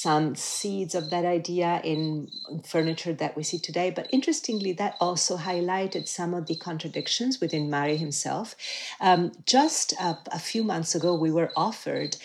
some 0.00 0.34
seeds 0.34 0.94
of 0.94 1.10
that 1.10 1.26
idea 1.26 1.80
in 1.84 2.30
furniture 2.64 3.12
that 3.12 3.36
we 3.36 3.42
see 3.42 3.58
today. 3.58 3.90
But 3.90 4.08
interestingly, 4.10 4.72
that 4.72 4.96
also 4.98 5.36
highlighted 5.36 6.08
some 6.08 6.32
of 6.32 6.46
the 6.46 6.56
contradictions 6.56 7.38
within 7.40 7.68
Mari 7.68 7.98
himself. 7.98 8.56
Um, 9.00 9.32
just 9.44 9.92
a, 10.00 10.18
a, 10.32 10.38
few 10.38 10.64
months 10.64 10.94
ago, 10.94 11.14
we 11.14 11.30
were 11.30 11.52
offered 11.54 12.16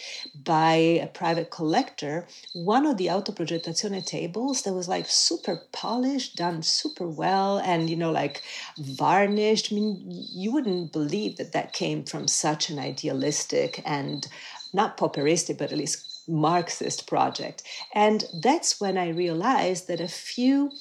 by 0.44 0.74
a 0.74 1.08
private 1.08 1.52
collector 1.52 2.26
one 2.54 2.86
of 2.86 2.96
the 2.96 3.08
autoprogettazione 3.08 4.06
tables 4.06 4.62
that 4.62 4.74
was 4.74 4.88
like 4.88 5.08
super 5.08 5.62
polished, 5.74 6.38
done 6.38 6.64
super 6.64 7.08
well, 7.08 7.60
and 7.60 7.90
you 7.90 7.98
know, 7.98 8.12
like 8.12 8.42
varnished. 8.78 9.72
I 9.72 9.76
mean, 9.76 10.02
you 10.32 10.54
wouldn't 10.54 10.94
believe 10.94 11.36
that 11.38 11.52
that 11.52 11.74
came 11.74 12.06
from 12.06 12.30
such 12.30 12.70
an 12.70 12.80
idealistic 12.80 13.82
and 13.86 14.26
not 14.74 14.98
pauperistic, 14.98 15.58
but 15.58 15.72
at 15.74 15.78
least 15.78 16.15
Marxist 16.28 17.08
project. 17.08 17.64
And 17.94 18.26
that's 18.42 18.80
when 18.80 18.98
I 18.98 19.10
realized 19.10 19.88
that 19.88 20.00
a 20.00 20.08
few 20.08 20.72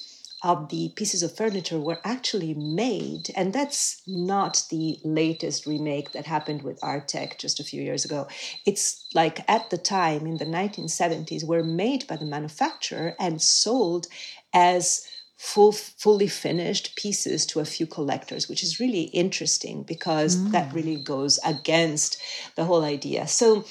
of 0.43 0.69
the 0.69 0.91
pieces 0.95 1.23
of 1.23 1.35
furniture 1.35 1.79
were 1.79 1.99
actually 2.03 2.53
made, 2.53 3.31
and 3.35 3.51
that's 3.51 4.03
not 4.05 4.63
the 4.69 4.99
latest 5.03 5.65
remake 5.65 6.11
that 6.11 6.27
happened 6.27 6.61
with 6.61 6.79
Artek 6.81 7.39
just 7.39 7.59
a 7.59 7.63
few 7.63 7.81
years 7.81 8.05
ago. 8.05 8.27
It's 8.63 9.05
like 9.15 9.39
at 9.49 9.71
the 9.71 9.77
time 9.77 10.27
in 10.27 10.37
the 10.37 10.45
1970s 10.45 11.47
were 11.47 11.63
made 11.63 12.05
by 12.05 12.17
the 12.17 12.25
manufacturer 12.25 13.15
and 13.19 13.41
sold 13.41 14.05
as 14.53 15.07
full 15.37 15.71
fully 15.71 16.27
finished 16.27 16.95
pieces 16.95 17.45
to 17.45 17.59
a 17.59 17.65
few 17.65 17.85
collectors 17.85 18.47
which 18.47 18.63
is 18.63 18.79
really 18.79 19.03
interesting 19.03 19.83
because 19.83 20.37
mm. 20.37 20.51
that 20.51 20.73
really 20.73 20.95
goes 20.95 21.37
against 21.43 22.17
the 22.55 22.63
whole 22.63 22.85
idea 22.85 23.27
so 23.27 23.65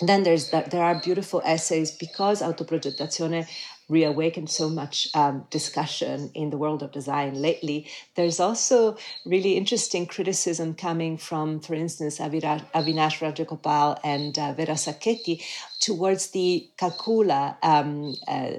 then 0.00 0.22
there's 0.22 0.50
that 0.50 0.70
there 0.70 0.82
are 0.82 1.00
beautiful 1.00 1.42
essays 1.44 1.90
because 1.90 2.40
autoprogettazione 2.42 3.46
reawakened 3.88 4.50
so 4.50 4.68
much 4.68 5.08
um, 5.14 5.46
discussion 5.50 6.30
in 6.34 6.50
the 6.50 6.58
world 6.58 6.82
of 6.82 6.92
design 6.92 7.34
lately. 7.34 7.86
There's 8.14 8.40
also 8.40 8.96
really 9.24 9.56
interesting 9.56 10.06
criticism 10.06 10.74
coming 10.74 11.16
from, 11.16 11.60
for 11.60 11.74
instance, 11.74 12.18
Avinash 12.18 12.64
Rajagopal 12.74 13.98
and 14.04 14.38
uh, 14.38 14.52
Vera 14.52 14.74
Sacchetti 14.74 15.42
towards 15.80 16.30
the 16.30 16.68
Cucula 16.78 17.56
um, 17.62 18.14
uh, 18.26 18.50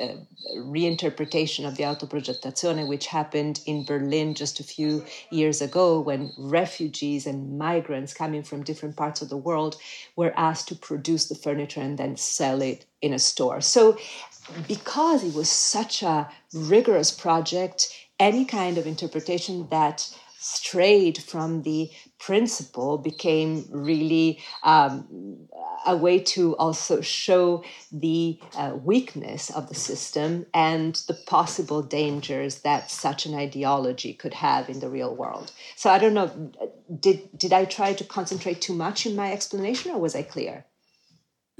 uh, 0.00 0.14
reinterpretation 0.56 1.66
of 1.66 1.76
the 1.76 1.82
autoprogettazione, 1.82 2.88
which 2.88 3.06
happened 3.06 3.60
in 3.66 3.84
Berlin 3.84 4.34
just 4.34 4.60
a 4.60 4.64
few 4.64 5.04
years 5.30 5.60
ago 5.60 6.00
when 6.00 6.32
refugees 6.38 7.26
and 7.26 7.58
migrants 7.58 8.14
coming 8.14 8.42
from 8.42 8.62
different 8.62 8.96
parts 8.96 9.20
of 9.20 9.28
the 9.28 9.36
world 9.36 9.76
were 10.16 10.32
asked 10.36 10.68
to 10.68 10.74
produce 10.74 11.28
the 11.28 11.34
furniture 11.34 11.80
and 11.80 11.98
then 11.98 12.16
sell 12.16 12.62
it 12.62 12.86
in 13.02 13.12
a 13.12 13.18
store. 13.18 13.60
So, 13.60 13.98
because 14.66 15.24
it 15.24 15.34
was 15.34 15.50
such 15.50 16.02
a 16.02 16.30
rigorous 16.52 17.10
project, 17.10 17.88
any 18.18 18.44
kind 18.44 18.78
of 18.78 18.86
interpretation 18.86 19.68
that 19.70 20.08
strayed 20.40 21.18
from 21.18 21.62
the 21.62 21.90
principle 22.18 22.96
became 22.96 23.64
really 23.70 24.38
um, 24.62 25.46
a 25.86 25.94
way 25.94 26.18
to 26.18 26.56
also 26.56 27.00
show 27.00 27.62
the 27.92 28.38
uh, 28.56 28.72
weakness 28.82 29.50
of 29.50 29.68
the 29.68 29.74
system 29.74 30.46
and 30.54 30.94
the 31.08 31.14
possible 31.14 31.82
dangers 31.82 32.60
that 32.60 32.90
such 32.90 33.26
an 33.26 33.34
ideology 33.34 34.14
could 34.14 34.34
have 34.34 34.68
in 34.70 34.80
the 34.80 34.88
real 34.88 35.14
world. 35.14 35.52
So 35.76 35.90
I 35.90 35.98
don't 35.98 36.14
know, 36.14 36.50
did 36.98 37.28
did 37.36 37.52
I 37.52 37.66
try 37.66 37.92
to 37.92 38.04
concentrate 38.04 38.60
too 38.62 38.74
much 38.74 39.06
in 39.06 39.14
my 39.14 39.32
explanation, 39.32 39.90
or 39.90 39.98
was 39.98 40.14
I 40.14 40.22
clear? 40.22 40.64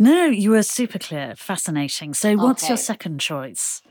No, 0.01 0.25
you 0.25 0.53
were 0.53 0.63
super 0.63 0.99
clear. 0.99 1.35
Fascinating. 1.37 2.15
So, 2.15 2.35
what's 2.35 2.65
okay. 2.65 2.71
your 2.71 2.79
second 2.79 3.21
choice? 3.21 3.83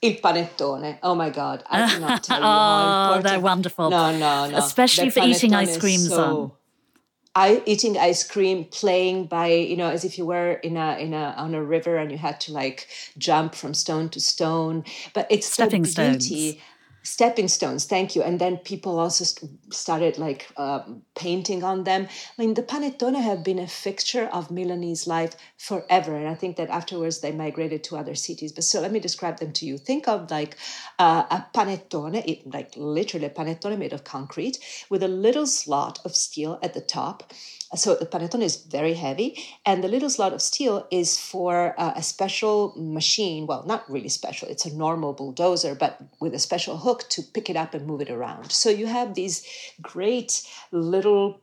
Il 0.00 0.14
panettone. 0.14 0.98
Oh 1.02 1.14
my 1.14 1.28
God. 1.28 1.62
I 1.68 1.86
cannot 1.86 2.24
tell 2.24 2.38
you. 2.38 2.46
Oh, 2.46 3.20
they're 3.22 3.38
wonderful. 3.38 3.90
No, 3.90 4.10
no, 4.10 4.48
no. 4.48 4.56
Especially 4.56 5.10
for 5.10 5.20
eating 5.20 5.52
ice 5.52 5.76
cream 5.76 6.00
so, 6.00 6.56
I 7.34 7.62
eating 7.66 7.98
ice 7.98 8.26
cream, 8.26 8.64
playing 8.64 9.26
by 9.26 9.48
you 9.48 9.76
know 9.76 9.90
as 9.90 10.02
if 10.02 10.16
you 10.16 10.24
were 10.24 10.52
in 10.54 10.78
a 10.78 10.96
in 10.98 11.12
a 11.12 11.34
on 11.36 11.54
a 11.54 11.62
river 11.62 11.98
and 11.98 12.10
you 12.10 12.16
had 12.16 12.40
to 12.40 12.52
like 12.52 12.88
jump 13.18 13.54
from 13.54 13.74
stone 13.74 14.08
to 14.10 14.20
stone. 14.20 14.84
But 15.12 15.26
it's 15.30 15.46
stepping 15.46 15.84
so 15.84 16.08
beauty. 16.08 16.52
stones 16.52 16.64
stepping 17.02 17.48
stones 17.48 17.84
thank 17.86 18.14
you. 18.14 18.22
And 18.22 18.38
then 18.38 18.58
people 18.58 18.98
also 18.98 19.24
st- 19.24 19.50
started 19.72 20.18
like 20.18 20.48
um, 20.56 21.02
painting 21.14 21.62
on 21.64 21.84
them. 21.84 22.06
I 22.38 22.42
mean 22.42 22.54
the 22.54 22.62
panettone 22.62 23.20
have 23.20 23.44
been 23.44 23.58
a 23.58 23.66
fixture 23.66 24.26
of 24.32 24.50
milanese 24.50 25.06
life 25.06 25.34
forever 25.58 26.16
and 26.16 26.28
i 26.28 26.34
think 26.34 26.56
that 26.56 26.70
afterwards 26.70 27.20
they 27.20 27.32
migrated 27.32 27.84
to 27.84 27.96
other 27.96 28.14
cities. 28.14 28.52
But 28.52 28.64
so 28.64 28.80
let 28.80 28.92
me 28.92 29.00
describe 29.00 29.38
them 29.38 29.52
to 29.54 29.66
you. 29.66 29.78
Think 29.78 30.08
of 30.08 30.30
like 30.30 30.56
uh, 30.98 31.24
a 31.30 31.46
panettone 31.54 32.22
it, 32.26 32.46
like 32.52 32.72
literally 32.76 33.26
a 33.26 33.30
panettone 33.30 33.78
made 33.78 33.92
of 33.92 34.04
concrete 34.04 34.58
with 34.90 35.02
a 35.02 35.08
little 35.08 35.46
slot 35.46 35.98
of 36.04 36.14
steel 36.16 36.58
at 36.62 36.74
the 36.74 36.80
top. 36.80 37.32
So 37.76 37.94
the 37.94 38.04
panettone 38.04 38.42
is 38.42 38.56
very 38.64 38.94
heavy, 38.94 39.38
and 39.64 39.84
the 39.84 39.86
little 39.86 40.10
slot 40.10 40.32
of 40.32 40.42
steel 40.42 40.88
is 40.90 41.20
for 41.20 41.76
uh, 41.78 41.92
a 41.94 42.02
special 42.02 42.74
machine. 42.76 43.46
Well, 43.46 43.64
not 43.64 43.88
really 43.88 44.08
special, 44.08 44.48
it's 44.48 44.66
a 44.66 44.74
normal 44.76 45.12
bulldozer, 45.12 45.76
but 45.76 46.00
with 46.20 46.34
a 46.34 46.40
special 46.40 46.78
hook 46.78 46.89
to 46.98 47.22
pick 47.22 47.48
it 47.48 47.56
up 47.56 47.74
and 47.74 47.86
move 47.86 48.00
it 48.00 48.10
around. 48.10 48.50
So 48.50 48.70
you 48.70 48.86
have 48.86 49.14
these 49.14 49.46
great 49.80 50.42
little 50.72 51.40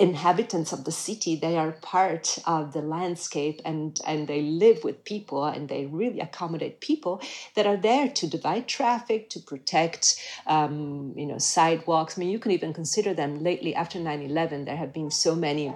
inhabitants 0.00 0.72
of 0.72 0.84
the 0.84 0.90
city 0.90 1.36
they 1.36 1.56
are 1.56 1.70
part 1.70 2.38
of 2.46 2.72
the 2.72 2.82
landscape 2.82 3.60
and 3.64 4.00
and 4.04 4.26
they 4.26 4.42
live 4.42 4.82
with 4.82 5.04
people 5.04 5.44
and 5.44 5.68
they 5.68 5.86
really 5.86 6.18
accommodate 6.18 6.80
people 6.80 7.22
that 7.54 7.64
are 7.64 7.76
there 7.76 8.08
to 8.08 8.26
divide 8.26 8.66
traffic 8.66 9.30
to 9.30 9.38
protect 9.38 10.20
um, 10.48 11.12
you 11.16 11.24
know 11.24 11.38
sidewalks 11.38 12.18
i 12.18 12.20
mean 12.20 12.28
you 12.28 12.40
can 12.40 12.50
even 12.50 12.72
consider 12.72 13.14
them 13.14 13.44
lately 13.44 13.72
after 13.72 14.00
9-11 14.00 14.64
there 14.64 14.76
have 14.76 14.92
been 14.92 15.12
so 15.12 15.36
many 15.36 15.72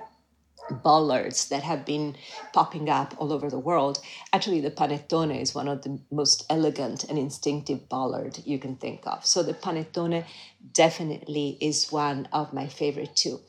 bollards 0.70 1.48
that 1.48 1.62
have 1.62 1.84
been 1.84 2.16
popping 2.52 2.88
up 2.88 3.14
all 3.18 3.32
over 3.32 3.50
the 3.50 3.58
world. 3.58 3.98
Actually, 4.32 4.60
the 4.60 4.70
panettone 4.70 5.38
is 5.38 5.54
one 5.54 5.68
of 5.68 5.82
the 5.82 5.98
most 6.10 6.44
elegant 6.50 7.04
and 7.04 7.18
instinctive 7.18 7.88
bollard 7.88 8.38
you 8.44 8.58
can 8.58 8.76
think 8.76 9.00
of. 9.06 9.24
So 9.24 9.42
the 9.42 9.54
panettone 9.54 10.24
definitely 10.72 11.58
is 11.60 11.90
one 11.90 12.28
of 12.32 12.52
my 12.52 12.66
favorite 12.66 13.14
too. 13.16 13.40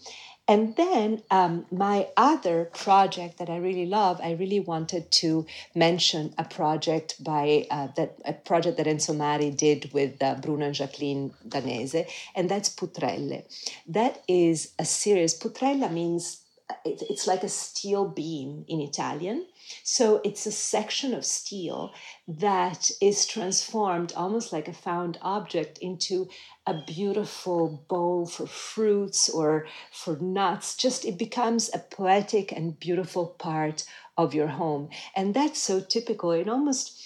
And 0.49 0.75
then 0.77 1.21
um, 1.29 1.67
my 1.69 2.07
other 2.17 2.65
project 2.73 3.37
that 3.37 3.51
I 3.51 3.57
really 3.57 3.85
love, 3.85 4.19
I 4.19 4.31
really 4.31 4.59
wanted 4.59 5.11
to 5.21 5.45
mention 5.75 6.33
a 6.39 6.43
project 6.43 7.23
by 7.23 7.67
uh, 7.69 7.89
that 7.95 8.17
a 8.25 8.33
project 8.33 8.77
that 8.77 8.87
Enzo 8.87 9.15
Mari 9.15 9.51
did 9.51 9.93
with 9.93 10.21
uh, 10.23 10.33
Bruno 10.41 10.65
and 10.65 10.73
Jacqueline 10.73 11.35
Danese, 11.47 12.09
and 12.35 12.49
that's 12.49 12.69
Putrelle. 12.69 13.43
That 13.87 14.23
is 14.27 14.73
a 14.79 14.85
series. 14.85 15.39
Putrella 15.39 15.93
means 15.93 16.41
it's 16.85 17.27
like 17.27 17.43
a 17.43 17.49
steel 17.49 18.07
beam 18.07 18.65
in 18.67 18.79
Italian. 18.79 19.45
So 19.83 20.21
it's 20.23 20.45
a 20.45 20.51
section 20.51 21.13
of 21.13 21.25
steel 21.25 21.93
that 22.27 22.91
is 23.01 23.25
transformed 23.25 24.13
almost 24.15 24.51
like 24.53 24.67
a 24.67 24.73
found 24.73 25.17
object 25.21 25.77
into 25.79 26.29
a 26.65 26.81
beautiful 26.85 27.85
bowl 27.89 28.25
for 28.25 28.47
fruits 28.47 29.29
or 29.29 29.67
for 29.91 30.17
nuts. 30.17 30.75
Just 30.75 31.05
it 31.05 31.17
becomes 31.17 31.69
a 31.73 31.79
poetic 31.79 32.51
and 32.51 32.79
beautiful 32.79 33.27
part 33.27 33.85
of 34.17 34.33
your 34.33 34.47
home. 34.47 34.89
And 35.15 35.33
that's 35.33 35.61
so 35.61 35.81
typical. 35.81 36.31
It 36.31 36.49
almost 36.49 37.01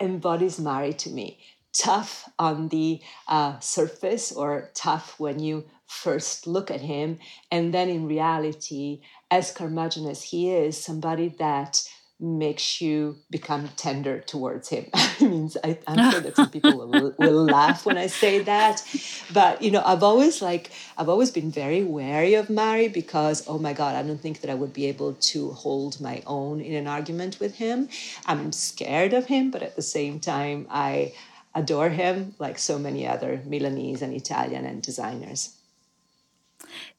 embodies 0.00 0.58
Mari 0.58 0.92
to 0.94 1.10
me. 1.10 1.38
Tough 1.72 2.28
on 2.38 2.68
the 2.68 3.00
uh, 3.28 3.58
surface 3.60 4.32
or 4.32 4.70
tough 4.74 5.18
when 5.20 5.38
you 5.38 5.64
first 5.88 6.46
look 6.46 6.70
at 6.70 6.82
him. 6.82 7.18
And 7.50 7.74
then 7.74 7.88
in 7.88 8.06
reality, 8.06 9.00
as 9.30 9.52
curmudgeon 9.52 10.06
as 10.06 10.22
he 10.22 10.50
is, 10.52 10.82
somebody 10.82 11.28
that 11.38 11.82
makes 12.20 12.80
you 12.80 13.16
become 13.30 13.68
tender 13.76 14.18
towards 14.20 14.68
him. 14.68 14.86
I 14.94 15.16
mean, 15.20 15.50
I, 15.62 15.78
am 15.86 16.10
sure 16.10 16.20
that 16.20 16.36
some 16.36 16.50
people 16.50 16.76
will, 16.76 17.14
will 17.18 17.44
laugh 17.44 17.86
when 17.86 17.96
I 17.96 18.08
say 18.08 18.40
that, 18.40 18.82
but 19.32 19.62
you 19.62 19.70
know, 19.70 19.82
I've 19.84 20.02
always 20.02 20.42
like 20.42 20.70
I've 20.96 21.08
always 21.08 21.30
been 21.30 21.50
very 21.50 21.84
wary 21.84 22.34
of 22.34 22.50
Mari 22.50 22.88
because 22.88 23.44
oh 23.46 23.58
my 23.58 23.72
god, 23.72 23.94
I 23.94 24.02
don't 24.02 24.20
think 24.20 24.40
that 24.40 24.50
I 24.50 24.54
would 24.54 24.72
be 24.72 24.86
able 24.86 25.14
to 25.14 25.50
hold 25.52 26.00
my 26.00 26.22
own 26.26 26.60
in 26.60 26.74
an 26.74 26.88
argument 26.88 27.38
with 27.38 27.54
him. 27.54 27.88
I'm 28.26 28.50
scared 28.50 29.12
of 29.12 29.26
him, 29.26 29.52
but 29.52 29.62
at 29.62 29.76
the 29.76 29.82
same 29.82 30.18
time, 30.18 30.66
I 30.70 31.14
adore 31.54 31.90
him 31.90 32.34
like 32.38 32.58
so 32.58 32.78
many 32.78 33.06
other 33.06 33.42
Milanese 33.46 34.02
and 34.02 34.12
Italian 34.12 34.64
and 34.64 34.82
designers. 34.82 35.57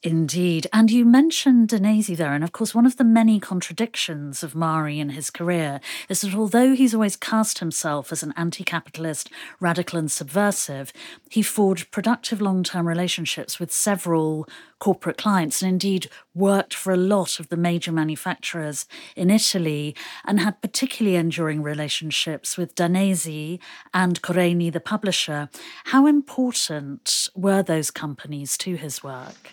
Indeed. 0.02 0.68
And 0.72 0.90
you 0.90 1.04
mentioned 1.04 1.70
Danese 1.70 2.16
there. 2.16 2.34
And 2.34 2.44
of 2.44 2.54
course, 2.54 2.74
one 2.74 2.86
of 2.86 2.98
the 2.98 3.04
many 3.04 3.40
contradictions 3.40 4.44
of 4.44 4.56
Mari 4.56 5.00
in 5.00 5.10
his 5.10 5.30
career 5.30 5.82
is 6.08 6.22
that 6.22 6.34
although 6.34 6.74
he's 6.74 6.94
always 6.94 7.18
cast 7.18 7.60
himself 7.60 8.12
as 8.12 8.24
an 8.24 8.34
anti 8.38 8.64
capitalist, 8.64 9.30
radical, 9.60 10.00
and 10.00 10.12
subversive, 10.12 10.94
he 11.30 11.42
forged 11.42 11.92
productive 11.92 12.40
long 12.40 12.64
term 12.64 12.88
relationships 12.88 13.60
with 13.60 13.74
several 13.74 14.48
corporate 14.80 15.18
clients 15.18 15.62
and 15.62 15.70
indeed 15.70 16.10
worked 16.34 16.74
for 16.74 16.94
a 16.94 16.98
lot 16.98 17.40
of 17.40 17.50
the 17.50 17.58
major 17.58 17.92
manufacturers 17.92 18.86
in 19.16 19.30
Italy 19.30 19.94
and 20.26 20.40
had 20.40 20.62
particularly 20.62 21.18
enduring 21.18 21.62
relationships 21.62 22.58
with 22.58 22.76
Danese 22.76 23.60
and 23.94 24.22
Corraini, 24.22 24.72
the 24.72 24.80
publisher. 24.80 25.50
How 25.86 26.06
important 26.08 27.28
were 27.36 27.62
those 27.62 27.92
companies 27.92 28.58
to 28.60 28.76
his 28.76 29.04
work? 29.04 29.52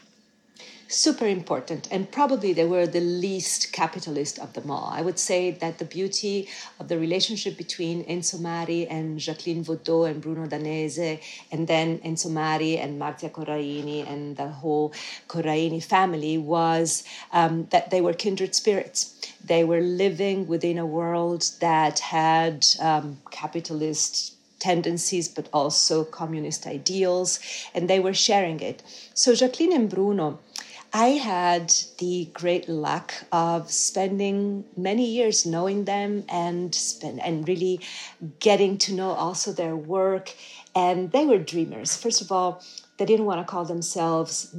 Super 0.89 1.27
important 1.27 1.89
and 1.91 2.13
probably 2.13 2.53
they 2.53 2.65
were 2.65 2.87
the 2.87 3.01
least 3.01 3.73
capitalist 3.73 4.39
of 4.39 4.53
them 4.53 4.71
all. 4.71 4.89
I 4.93 5.03
would 5.03 5.19
say 5.19 5.51
that 5.51 5.79
the 5.79 5.85
beauty 5.85 6.49
of 6.79 6.87
the 6.87 6.97
relationship 6.97 7.57
between 7.57 8.05
enzo 8.05 8.39
mari 8.39 8.87
and 8.87 9.19
jacqueline 9.19 9.65
vodoz 9.65 10.09
and 10.09 10.23
bruno 10.23 10.47
danese 10.47 11.21
and 11.51 11.67
then 11.67 11.99
enzo 11.99 12.31
mari 12.31 12.79
and 12.79 13.01
marzia 13.01 13.33
corraini 13.33 14.09
and 14.09 14.37
the 14.37 14.47
whole 14.47 14.93
corraini 15.27 15.83
family 15.83 16.39
was 16.39 17.03
um, 17.33 17.67
that 17.71 17.91
they 17.91 18.01
were 18.01 18.15
kindred 18.15 18.55
spirits. 18.55 19.13
They 19.45 19.65
were 19.65 19.81
living 19.81 20.47
within 20.47 20.79
a 20.79 20.87
world 20.87 21.51
that 21.59 21.99
had 21.99 22.65
um, 22.81 23.19
capitalist 23.33 24.35
tendencies 24.61 25.27
but 25.29 25.49
also 25.53 26.05
communist 26.05 26.67
ideals 26.67 27.41
and 27.75 27.91
they 27.91 27.99
were 27.99 28.15
sharing 28.15 28.61
it. 28.61 28.85
So 29.15 29.35
jacqueline 29.35 29.73
and 29.73 29.91
bruno 29.91 30.39
I 30.99 31.09
had 31.09 31.75
the 31.99 32.31
great 32.33 32.71
luck 32.71 33.13
of 33.31 33.71
spending 33.71 34.65
many 34.79 35.05
years 35.05 35.45
knowing 35.45 35.85
them 35.85 36.25
and 36.27 36.75
spend 36.75 37.21
and 37.21 37.47
really 37.47 37.81
getting 38.41 38.79
to 38.79 38.95
know 38.95 39.11
also 39.11 39.53
their 39.53 39.77
work. 39.77 40.33
And 40.75 41.13
they 41.13 41.27
were 41.27 41.37
dreamers. 41.37 41.95
First 41.95 42.23
of 42.23 42.33
all, 42.33 42.65
they 42.97 43.05
didn't 43.05 43.27
want 43.27 43.47
to 43.47 43.51
call 43.51 43.67
themselves 43.67 44.57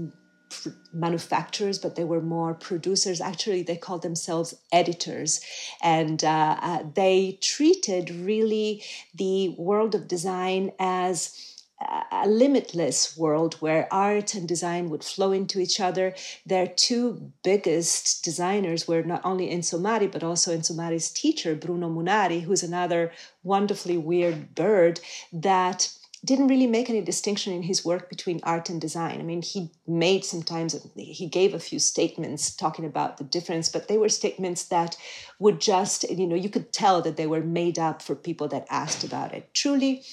manufacturers, 0.93 1.79
but 1.79 1.95
they 1.95 2.03
were 2.03 2.21
more 2.21 2.53
producers. 2.53 3.19
Actually, 3.19 3.63
they 3.63 3.75
called 3.75 4.03
themselves 4.03 4.53
editors. 4.71 5.41
And 5.81 6.23
uh, 6.23 6.59
uh, 6.61 6.83
they 6.93 7.39
treated 7.41 8.11
really 8.11 8.83
the 9.15 9.55
world 9.57 9.95
of 9.95 10.07
design 10.07 10.71
as 10.77 11.56
a 11.79 12.27
limitless 12.27 13.15
world 13.15 13.55
where 13.55 13.87
art 13.91 14.33
and 14.33 14.47
design 14.47 14.89
would 14.89 15.03
flow 15.03 15.31
into 15.31 15.59
each 15.59 15.79
other. 15.79 16.15
Their 16.45 16.67
two 16.67 17.31
biggest 17.43 18.23
designers 18.23 18.87
were 18.87 19.03
not 19.03 19.21
only 19.23 19.49
Enzo 19.49 19.79
Mari, 19.79 20.07
but 20.07 20.23
also 20.23 20.55
Enzo 20.55 20.75
Mari's 20.75 21.11
teacher, 21.11 21.55
Bruno 21.55 21.89
Munari, 21.89 22.41
who's 22.41 22.63
another 22.63 23.11
wonderfully 23.43 23.97
weird 23.97 24.55
bird 24.55 24.99
that 25.31 25.93
didn't 26.25 26.47
really 26.47 26.67
make 26.67 26.89
any 26.89 27.01
distinction 27.01 27.53
in 27.53 27.63
his 27.63 27.85
work 27.85 28.09
between 28.09 28.39
art 28.41 28.69
and 28.69 28.81
design. 28.81 29.19
I 29.19 29.23
mean, 29.23 29.43
he 29.43 29.69
made 29.85 30.25
sometimes, 30.25 30.75
he 30.95 31.27
gave 31.27 31.53
a 31.53 31.59
few 31.59 31.77
statements 31.77 32.55
talking 32.55 32.85
about 32.85 33.17
the 33.17 33.23
difference, 33.23 33.69
but 33.69 33.87
they 33.87 33.99
were 33.99 34.09
statements 34.09 34.65
that 34.65 34.97
would 35.37 35.61
just, 35.61 36.09
you 36.09 36.25
know, 36.25 36.35
you 36.35 36.49
could 36.49 36.73
tell 36.73 37.03
that 37.03 37.17
they 37.17 37.27
were 37.27 37.41
made 37.41 37.77
up 37.77 38.01
for 38.01 38.15
people 38.15 38.47
that 38.47 38.65
asked 38.69 39.03
about 39.03 39.31
it. 39.31 39.53
Truly, 39.53 40.03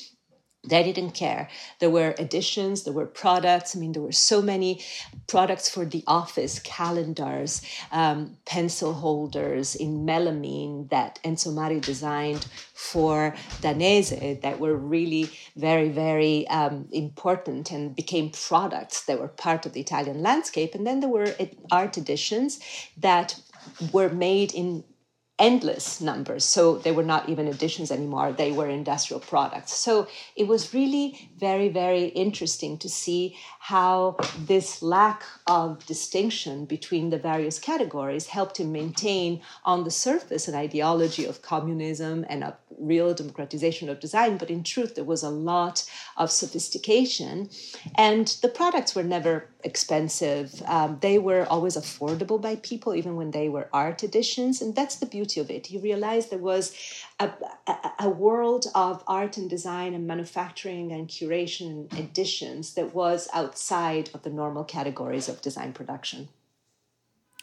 they 0.67 0.83
didn't 0.83 1.13
care. 1.13 1.49
There 1.79 1.91
were 1.91 2.15
editions, 2.19 2.85
there 2.85 2.93
were 2.93 3.07
products. 3.07 3.77
I 3.77 3.79
mean, 3.79 3.93
there 3.93 4.03
were 4.03 4.13
so 4.13 4.41
many 4.43 4.81
products 5.27 5.69
for 5.69 5.85
the 5.85 6.03
office, 6.07 6.59
calendars, 6.61 7.63
um, 7.93 8.37
pencil 8.47 8.95
holders 8.95 9.75
in 9.75 10.07
melamine 10.07 10.89
that 10.91 11.19
Enzo 11.25 11.53
Mari 11.53 11.81
designed 11.81 12.47
for 12.75 13.35
Danese 13.61 14.41
that 14.43 14.59
were 14.59 14.77
really 14.77 15.31
very, 15.57 15.89
very 15.89 16.47
um, 16.49 16.89
important 16.93 17.71
and 17.71 17.95
became 17.95 18.31
products 18.31 19.05
that 19.05 19.19
were 19.19 19.29
part 19.29 19.67
of 19.67 19.73
the 19.73 19.81
Italian 19.81 20.23
landscape. 20.23 20.75
And 20.75 20.87
then 20.87 21.01
there 21.01 21.09
were 21.09 21.35
art 21.71 21.97
editions 21.97 22.61
that 22.97 23.41
were 23.93 24.11
made 24.11 24.53
in 24.55 24.85
endless 25.39 26.01
numbers. 26.01 26.45
So 26.45 26.79
they 26.79 26.93
were 26.93 27.03
not 27.03 27.29
even 27.29 27.49
editions 27.49 27.91
anymore, 27.91 28.33
they 28.33 28.53
were 28.53 28.69
industrial 28.69 29.21
products. 29.21 29.73
So 29.73 30.07
it 30.37 30.47
was 30.47 30.73
really 30.73 31.31
very, 31.39 31.69
very 31.69 32.05
interesting 32.05 32.79
to 32.79 32.89
see 32.89 33.37
how 33.65 34.15
this 34.37 34.83
lack 34.83 35.23
of 35.47 35.87
distinction 35.87 36.67
between 36.67 37.09
the 37.09 37.17
various 37.17 37.59
categories 37.59 38.27
helped 38.27 38.59
him 38.61 38.71
maintain 38.71 39.41
on 39.65 39.85
the 39.85 39.91
surface 39.91 40.47
an 40.47 40.55
ideology 40.55 41.25
of 41.25 41.41
communism 41.41 42.27
and 42.29 42.45
a 42.45 42.55
real 42.79 43.15
democratization 43.15 43.89
of 43.89 44.01
design. 44.01 44.37
But 44.37 44.51
in 44.51 44.65
truth, 44.65 44.97
there 44.97 45.05
was 45.05 45.23
a 45.23 45.31
lot 45.31 45.89
of 46.19 46.31
sophistication. 46.31 47.49
And 47.95 48.29
the 48.43 48.49
products 48.49 48.95
were 48.95 49.03
never 49.03 49.49
expensive. 49.63 50.63
Um, 50.67 50.99
they 51.01 51.19
were 51.19 51.47
always 51.47 51.75
affordable 51.75 52.39
by 52.39 52.57
people, 52.57 52.95
even 52.95 53.17
when 53.17 53.31
they 53.31 53.49
were 53.49 53.71
art 53.73 54.05
editions. 54.05 54.61
And 54.61 54.75
that's 54.75 54.97
the 54.97 55.07
beauty 55.07 55.41
of 55.41 55.51
it. 55.51 55.71
You 55.71 55.81
realize 55.81 56.29
there 56.29 56.39
was 56.39 56.77
a, 57.21 57.31
a, 57.67 57.93
a 58.01 58.09
world 58.09 58.67
of 58.75 59.05
art 59.07 59.37
and 59.37 59.49
design 59.49 59.95
and 59.95 60.07
manufacturing 60.07 60.93
and 60.93 61.09
curation 61.09 61.91
and 61.91 61.99
editions 61.99 62.75
that 62.75 62.95
was 62.95 63.29
outside 63.33 64.11
of 64.15 64.23
the 64.23 64.31
normal 64.31 64.65
categories 64.65 65.29
of 65.29 65.41
design 65.41 65.73
production 65.73 66.29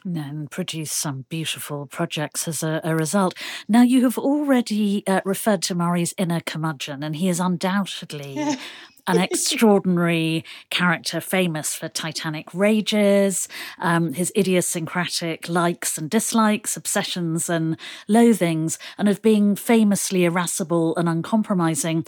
and 0.04 0.50
produce 0.50 0.92
some 0.92 1.26
beautiful 1.30 1.86
projects 1.86 2.48
as 2.48 2.64
a, 2.64 2.82
a 2.84 2.96
result. 2.96 3.36
Now, 3.68 3.84
you 3.84 4.04
have 4.04 4.18
already 4.18 5.04
uh, 5.06 5.22
referred 5.24 5.62
to 5.64 5.76
Mari's 5.76 6.14
inner 6.18 6.40
curmudgeon, 6.40 7.04
and 7.04 7.16
he 7.16 7.30
is 7.30 7.40
undoubtedly 7.40 8.58
an 9.08 9.18
extraordinary 9.22 10.44
character 10.70 11.22
famous 11.22 11.74
for 11.74 11.90
Titanic 11.90 12.54
rages, 12.54 13.48
um, 13.80 14.14
his 14.14 14.32
idiosyncratic 14.38 15.50
likes 15.50 15.98
and 15.98 16.10
dislikes, 16.10 16.78
obsessions 16.78 17.50
and 17.50 17.78
loathings, 18.08 18.78
and 18.98 19.10
of 19.10 19.22
being 19.22 19.56
famously 19.56 20.26
irascible 20.26 20.96
and 20.96 21.10
uncompromising. 21.10 22.06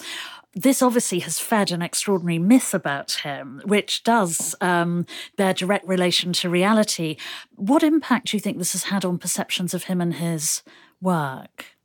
this 0.56 0.84
obviously 0.84 1.20
has 1.20 1.40
fed 1.40 1.72
an 1.72 1.82
extraordinary 1.82 2.38
myth 2.38 2.74
about 2.76 3.12
him, 3.24 3.60
which 3.66 4.04
does 4.04 4.56
um, 4.62 5.06
bear 5.36 5.54
direct 5.54 5.88
relation 5.88 6.32
to 6.32 6.50
reality. 6.50 7.18
What 7.56 7.82
impact 7.82 8.28
do 8.28 8.38
you 8.38 8.42
think 8.42 8.58
this 8.58 8.74
has 8.74 8.84
had 8.86 9.04
on 9.04 9.18
perceptions 9.18 9.74
of 9.74 9.86
him 9.86 10.00
and 10.00 10.14
his 10.16 10.62
work? 11.02 11.76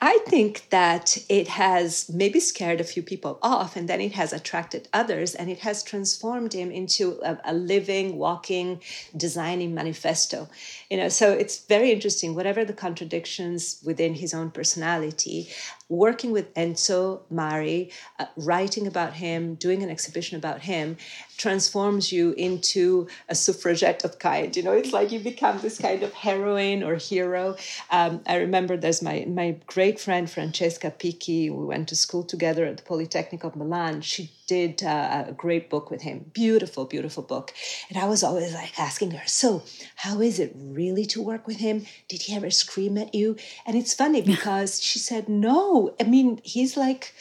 I 0.00 0.18
think 0.26 0.68
that 0.70 1.18
it 1.28 1.48
has 1.48 2.08
maybe 2.08 2.40
scared 2.40 2.80
a 2.80 2.84
few 2.84 3.02
people 3.02 3.38
off 3.42 3.76
and 3.76 3.88
then 3.88 4.00
it 4.00 4.12
has 4.12 4.32
attracted 4.32 4.88
others 4.92 5.34
and 5.34 5.50
it 5.50 5.60
has 5.60 5.82
transformed 5.82 6.52
him 6.52 6.70
into 6.70 7.20
a, 7.22 7.38
a, 7.44 7.54
living, 7.54 8.18
walking, 8.18 8.80
designing 9.16 9.74
manifesto. 9.74 10.48
You 10.90 10.96
know, 10.96 11.08
so 11.08 11.32
it's 11.32 11.64
very 11.66 11.92
interesting, 11.92 12.34
whatever 12.34 12.64
the 12.64 12.72
contradictions 12.72 13.80
within 13.84 14.14
his 14.14 14.34
own 14.34 14.50
personality, 14.50 15.48
working 15.92 16.32
with 16.32 16.52
Enzo 16.54 17.20
Mari, 17.30 17.90
uh, 18.18 18.24
writing 18.36 18.86
about 18.86 19.12
him, 19.12 19.54
doing 19.56 19.82
an 19.82 19.90
exhibition 19.90 20.38
about 20.38 20.62
him, 20.62 20.96
transforms 21.36 22.10
you 22.10 22.32
into 22.32 23.06
a 23.28 23.34
suffragette 23.34 24.02
of 24.02 24.18
kind. 24.18 24.56
You 24.56 24.62
know, 24.62 24.72
it's 24.72 24.92
like 24.92 25.12
you 25.12 25.20
become 25.20 25.60
this 25.60 25.78
kind 25.78 26.02
of 26.02 26.12
heroine 26.14 26.82
or 26.82 26.96
hero. 26.96 27.56
Um, 27.90 28.22
I 28.26 28.36
remember 28.36 28.76
there's 28.76 29.02
my 29.02 29.26
my 29.28 29.56
great 29.66 30.00
friend 30.00 30.30
Francesca 30.30 30.90
Picchi. 30.98 31.50
We 31.50 31.64
went 31.66 31.88
to 31.88 31.96
school 31.96 32.24
together 32.24 32.64
at 32.64 32.78
the 32.78 32.82
Polytechnic 32.82 33.44
of 33.44 33.54
Milan. 33.54 34.00
She 34.00 34.30
did 34.46 34.82
uh, 34.82 35.24
a 35.28 35.32
great 35.32 35.70
book 35.70 35.90
with 35.90 36.02
him, 36.02 36.30
beautiful, 36.32 36.84
beautiful 36.84 37.22
book. 37.22 37.52
And 37.88 37.98
I 37.98 38.06
was 38.06 38.22
always 38.22 38.52
like 38.54 38.78
asking 38.78 39.12
her, 39.12 39.26
"So, 39.26 39.62
how 39.96 40.20
is 40.20 40.38
it 40.38 40.52
really 40.56 41.06
to 41.06 41.22
work 41.22 41.46
with 41.46 41.58
him? 41.58 41.86
Did 42.08 42.22
he 42.22 42.34
ever 42.34 42.50
scream 42.50 42.98
at 42.98 43.14
you?" 43.14 43.36
And 43.66 43.76
it's 43.76 43.94
funny 43.94 44.22
because 44.22 44.82
she 44.82 44.98
said, 44.98 45.28
"No." 45.28 45.94
I 46.00 46.04
mean, 46.04 46.40
he's 46.44 46.76
like 46.76 47.14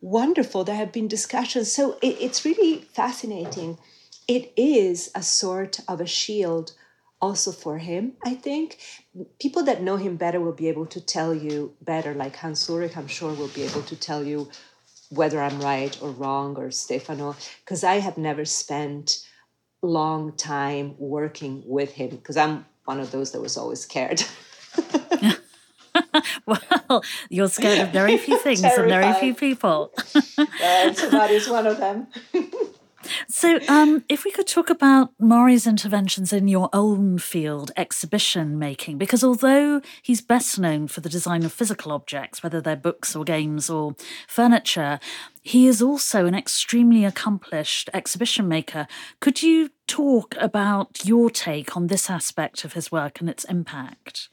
wonderful. 0.00 0.64
There 0.64 0.76
have 0.76 0.92
been 0.92 1.08
discussions. 1.08 1.72
So 1.72 1.98
it, 2.02 2.16
it's 2.20 2.44
really 2.44 2.82
fascinating. 2.92 3.78
It 4.28 4.52
is 4.56 5.10
a 5.14 5.22
sort 5.22 5.80
of 5.88 6.00
a 6.00 6.06
shield 6.06 6.72
also 7.20 7.52
for 7.52 7.78
him, 7.78 8.12
I 8.24 8.34
think. 8.34 8.78
People 9.40 9.62
that 9.64 9.82
know 9.82 9.96
him 9.96 10.16
better 10.16 10.40
will 10.40 10.52
be 10.52 10.68
able 10.68 10.86
to 10.86 11.00
tell 11.00 11.34
you 11.34 11.74
better, 11.80 12.14
like 12.14 12.36
Hans 12.36 12.68
Ulrich, 12.68 12.96
I'm 12.96 13.06
sure, 13.06 13.32
will 13.32 13.48
be 13.48 13.62
able 13.62 13.82
to 13.82 13.96
tell 13.96 14.22
you 14.24 14.50
whether 15.14 15.40
I'm 15.40 15.60
right 15.60 15.96
or 16.02 16.10
wrong, 16.10 16.56
or 16.56 16.70
Stefano, 16.70 17.36
because 17.64 17.84
I 17.84 18.00
have 18.00 18.18
never 18.18 18.44
spent 18.44 19.26
long 19.82 20.36
time 20.36 20.94
working 20.98 21.62
with 21.66 21.92
him, 21.92 22.10
because 22.10 22.36
I'm 22.36 22.66
one 22.84 23.00
of 23.00 23.10
those 23.10 23.32
that 23.32 23.40
was 23.40 23.56
always 23.56 23.80
scared. 23.80 24.22
well, 26.46 27.02
you're 27.28 27.48
scared 27.48 27.80
of 27.80 27.92
very 27.92 28.18
few 28.18 28.38
things 28.38 28.62
and 28.62 28.88
very 28.88 29.12
few 29.14 29.34
people. 29.34 29.92
and 30.62 30.96
so 30.96 31.10
that 31.10 31.30
is 31.30 31.48
one 31.48 31.66
of 31.66 31.78
them. 31.78 32.06
So, 33.44 33.60
um, 33.68 34.02
if 34.08 34.24
we 34.24 34.30
could 34.30 34.46
talk 34.46 34.70
about 34.70 35.10
Mari's 35.18 35.66
interventions 35.66 36.32
in 36.32 36.48
your 36.48 36.70
own 36.72 37.18
field, 37.18 37.72
exhibition 37.76 38.58
making, 38.58 38.96
because 38.96 39.22
although 39.22 39.82
he's 40.00 40.22
best 40.22 40.58
known 40.58 40.88
for 40.88 41.02
the 41.02 41.10
design 41.10 41.44
of 41.44 41.52
physical 41.52 41.92
objects, 41.92 42.42
whether 42.42 42.62
they're 42.62 42.74
books 42.74 43.14
or 43.14 43.22
games 43.22 43.68
or 43.68 43.96
furniture, 44.26 44.98
he 45.42 45.66
is 45.66 45.82
also 45.82 46.24
an 46.24 46.34
extremely 46.34 47.04
accomplished 47.04 47.90
exhibition 47.92 48.48
maker. 48.48 48.86
Could 49.20 49.42
you 49.42 49.68
talk 49.86 50.34
about 50.40 51.04
your 51.04 51.28
take 51.28 51.76
on 51.76 51.88
this 51.88 52.08
aspect 52.08 52.64
of 52.64 52.72
his 52.72 52.90
work 52.90 53.20
and 53.20 53.28
its 53.28 53.44
impact? 53.44 54.30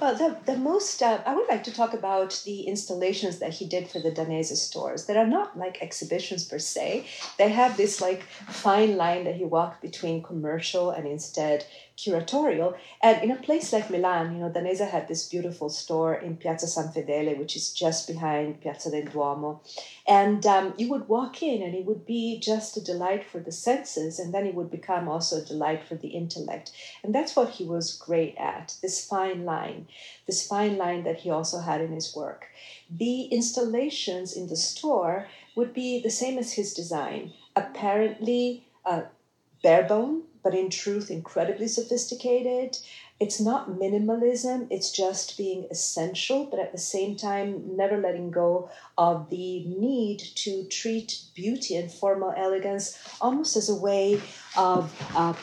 Well, 0.00 0.14
the, 0.14 0.36
the 0.46 0.56
most, 0.56 1.02
uh, 1.02 1.20
I 1.26 1.34
would 1.34 1.48
like 1.48 1.64
to 1.64 1.72
talk 1.72 1.92
about 1.92 2.42
the 2.44 2.60
installations 2.62 3.40
that 3.40 3.54
he 3.54 3.66
did 3.66 3.88
for 3.88 3.98
the 3.98 4.12
Danese 4.12 4.56
stores 4.56 5.06
that 5.06 5.16
are 5.16 5.26
not 5.26 5.58
like 5.58 5.82
exhibitions 5.82 6.44
per 6.44 6.60
se. 6.60 7.04
They 7.36 7.48
have 7.48 7.76
this 7.76 8.00
like 8.00 8.22
fine 8.22 8.96
line 8.96 9.24
that 9.24 9.34
he 9.34 9.44
walked 9.44 9.82
between 9.82 10.22
commercial 10.22 10.90
and 10.90 11.04
instead 11.04 11.66
curatorial. 11.98 12.76
And 13.02 13.22
in 13.24 13.32
a 13.32 13.36
place 13.36 13.72
like 13.72 13.90
Milan, 13.90 14.32
you 14.32 14.40
know, 14.40 14.50
Danese 14.50 14.88
had 14.88 15.08
this 15.08 15.28
beautiful 15.28 15.68
store 15.68 16.14
in 16.14 16.36
Piazza 16.36 16.68
San 16.68 16.88
Fedele, 16.92 17.36
which 17.36 17.56
is 17.56 17.72
just 17.72 18.06
behind 18.06 18.60
Piazza 18.60 18.90
del 18.90 19.10
Duomo. 19.12 19.60
And 20.06 20.46
um, 20.46 20.74
you 20.78 20.88
would 20.90 21.08
walk 21.08 21.42
in 21.42 21.60
and 21.60 21.74
it 21.74 21.84
would 21.84 22.06
be 22.06 22.38
just 22.38 22.76
a 22.76 22.80
delight 22.80 23.24
for 23.24 23.40
the 23.40 23.52
senses, 23.52 24.18
and 24.20 24.32
then 24.32 24.46
it 24.46 24.54
would 24.54 24.70
become 24.70 25.08
also 25.08 25.38
a 25.38 25.44
delight 25.44 25.82
for 25.86 25.96
the 25.96 26.08
intellect. 26.08 26.70
And 27.02 27.12
that's 27.14 27.34
what 27.34 27.50
he 27.50 27.64
was 27.64 27.96
great 27.96 28.36
at 28.36 28.76
this 28.80 29.04
fine 29.04 29.44
line, 29.44 29.88
this 30.26 30.46
fine 30.46 30.76
line 30.76 31.02
that 31.02 31.18
he 31.18 31.30
also 31.30 31.58
had 31.58 31.80
in 31.80 31.92
his 31.92 32.14
work. 32.14 32.46
The 32.88 33.22
installations 33.24 34.36
in 34.36 34.46
the 34.46 34.56
store 34.56 35.26
would 35.56 35.74
be 35.74 36.00
the 36.00 36.10
same 36.10 36.38
as 36.38 36.52
his 36.52 36.72
design, 36.72 37.32
apparently 37.56 38.64
uh, 38.86 39.02
barebone 39.62 40.22
but 40.42 40.54
in 40.54 40.70
truth, 40.70 41.10
incredibly 41.10 41.68
sophisticated. 41.68 42.78
It's 43.20 43.40
not 43.40 43.70
minimalism, 43.70 44.68
it's 44.70 44.92
just 44.92 45.36
being 45.36 45.66
essential, 45.70 46.46
but 46.46 46.60
at 46.60 46.70
the 46.70 46.78
same 46.78 47.16
time, 47.16 47.76
never 47.76 47.98
letting 47.98 48.30
go 48.30 48.70
of 48.96 49.28
the 49.30 49.64
need 49.64 50.20
to 50.36 50.64
treat 50.68 51.20
beauty 51.34 51.76
and 51.76 51.90
formal 51.90 52.32
elegance 52.36 52.96
almost 53.20 53.56
as 53.56 53.68
a 53.68 53.74
way 53.74 54.20
of, 54.56 54.94
uh, 55.16 55.34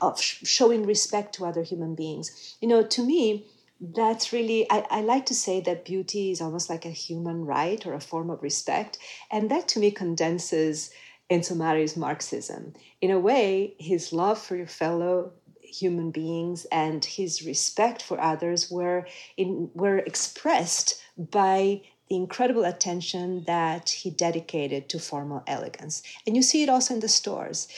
of 0.00 0.20
showing 0.20 0.86
respect 0.86 1.34
to 1.34 1.44
other 1.44 1.62
human 1.62 1.94
beings. 1.94 2.56
You 2.62 2.68
know, 2.68 2.82
to 2.82 3.04
me, 3.04 3.44
that's 3.80 4.32
really 4.32 4.68
I, 4.70 4.86
I 4.90 5.00
like 5.02 5.26
to 5.26 5.34
say 5.34 5.60
that 5.60 5.84
beauty 5.84 6.30
is 6.30 6.40
almost 6.40 6.68
like 6.68 6.84
a 6.84 6.90
human 6.90 7.44
right 7.44 7.84
or 7.86 7.94
a 7.94 8.00
form 8.00 8.28
of 8.28 8.42
respect 8.42 8.98
and 9.30 9.50
that 9.50 9.68
to 9.68 9.78
me 9.78 9.90
condenses 9.92 10.90
Enzo 11.30 11.56
Mari's 11.56 11.96
Marxism. 11.96 12.74
In 13.00 13.10
a 13.10 13.18
way, 13.18 13.74
his 13.78 14.12
love 14.12 14.38
for 14.38 14.56
your 14.56 14.66
fellow 14.66 15.32
human 15.60 16.10
beings 16.10 16.66
and 16.72 17.04
his 17.04 17.44
respect 17.44 18.02
for 18.02 18.20
others 18.20 18.70
were 18.70 19.06
in, 19.36 19.70
were 19.74 19.98
expressed 19.98 21.02
by 21.16 21.82
the 22.08 22.16
incredible 22.16 22.64
attention 22.64 23.44
that 23.46 23.90
he 23.90 24.10
dedicated 24.10 24.88
to 24.88 24.98
formal 24.98 25.42
elegance. 25.46 26.02
And 26.26 26.34
you 26.34 26.42
see 26.42 26.62
it 26.62 26.70
also 26.70 26.94
in 26.94 27.00
the 27.00 27.08
stores. 27.08 27.68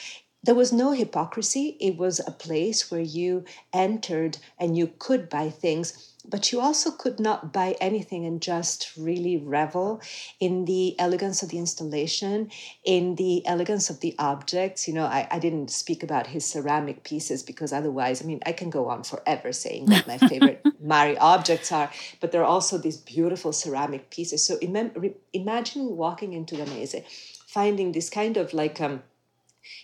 There 0.43 0.55
was 0.55 0.73
no 0.73 0.91
hypocrisy. 0.91 1.77
It 1.79 1.97
was 1.97 2.19
a 2.19 2.31
place 2.31 2.89
where 2.89 3.01
you 3.01 3.45
entered 3.73 4.37
and 4.59 4.77
you 4.77 4.91
could 4.97 5.29
buy 5.29 5.49
things 5.49 6.11
but 6.27 6.51
you 6.51 6.61
also 6.61 6.91
could 6.91 7.19
not 7.19 7.51
buy 7.51 7.75
anything 7.81 8.25
and 8.25 8.41
just 8.41 8.91
really 8.95 9.37
revel 9.37 10.01
in 10.39 10.65
the 10.65 10.97
elegance 10.99 11.41
of 11.41 11.49
the 11.49 11.57
installation, 11.57 12.51
in 12.83 13.15
the 13.15 13.45
elegance 13.45 13.89
of 13.89 13.99
the 14.01 14.15
objects. 14.19 14.87
You 14.87 14.93
know, 14.93 15.05
I, 15.05 15.27
I 15.31 15.39
didn't 15.39 15.71
speak 15.71 16.03
about 16.03 16.27
his 16.27 16.45
ceramic 16.45 17.03
pieces 17.03 17.41
because 17.41 17.73
otherwise, 17.73 18.21
I 18.21 18.25
mean, 18.25 18.39
I 18.45 18.51
can 18.51 18.69
go 18.69 18.89
on 18.89 19.03
forever 19.03 19.51
saying 19.51 19.87
that 19.87 20.07
my 20.07 20.17
favorite 20.17 20.63
Mari 20.81 21.17
objects 21.17 21.71
are, 21.71 21.91
but 22.19 22.31
there 22.31 22.41
are 22.41 22.45
also 22.45 22.77
these 22.77 22.97
beautiful 22.97 23.51
ceramic 23.51 24.09
pieces. 24.11 24.45
So 24.45 24.59
imagine 24.61 25.97
walking 25.97 26.33
into 26.33 26.55
Danese, 26.55 27.03
finding 27.47 27.91
this 27.91 28.09
kind 28.09 28.37
of 28.37 28.53
like, 28.53 28.79
um, 28.79 29.01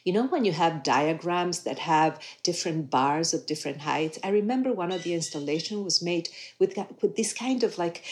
you 0.04 0.14
know, 0.14 0.28
when 0.28 0.46
you 0.46 0.52
have 0.52 0.84
diagrams 0.84 1.64
that 1.64 1.80
have 1.80 2.20
different 2.44 2.90
bars 2.90 3.34
of 3.34 3.46
different 3.46 3.82
heights, 3.82 4.20
I 4.24 4.30
remember 4.30 4.72
one 4.74 4.92
of 4.92 5.04
the 5.04 5.14
installation 5.14 5.84
was 5.84 6.02
made 6.02 6.30
with, 6.60 6.78
with 7.02 7.16
this 7.16 7.34
kind 7.34 7.64
of 7.64 7.78
like 7.78 8.04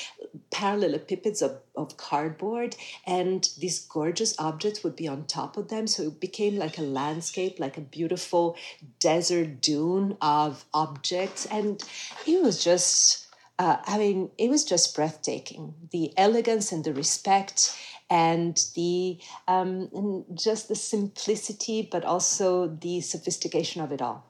parallelopipeds 0.51 1.41
of, 1.41 1.60
of 1.75 1.97
cardboard, 1.97 2.75
and 3.06 3.47
these 3.60 3.86
gorgeous 3.86 4.36
objects 4.39 4.84
would 4.84 4.95
be 4.95 5.08
on 5.08 5.25
top 5.25 5.58
of 5.58 5.69
them. 5.69 5.88
So 5.88 6.04
it 6.04 6.19
became 6.19 6.58
like 6.58 6.78
a 6.78 6.84
landscape, 6.84 7.60
like 7.60 7.78
a 7.78 7.82
beautiful 7.82 8.58
desert 8.99 9.62
dune 9.62 10.17
of 10.21 10.65
objects. 10.73 11.45
And 11.45 11.82
it 12.28 12.41
was 12.41 12.63
just, 12.63 13.28
uh, 13.60 13.78
I 13.86 13.97
mean, 13.97 14.32
it 14.38 14.49
was 14.49 14.63
just 14.63 14.95
breathtaking. 14.95 15.73
The 15.91 16.13
elegance 16.17 16.71
and 16.71 16.84
the 16.84 16.93
respect 16.93 17.75
and 18.10 18.63
the 18.76 19.20
um, 19.48 19.89
and 19.94 20.26
just 20.38 20.68
the 20.68 20.76
simplicity, 20.76 21.88
but 21.91 22.06
also 22.06 22.68
the 22.68 23.02
sophistication 23.02 23.82
of 23.82 23.91
it 23.91 24.02
all. 24.02 24.26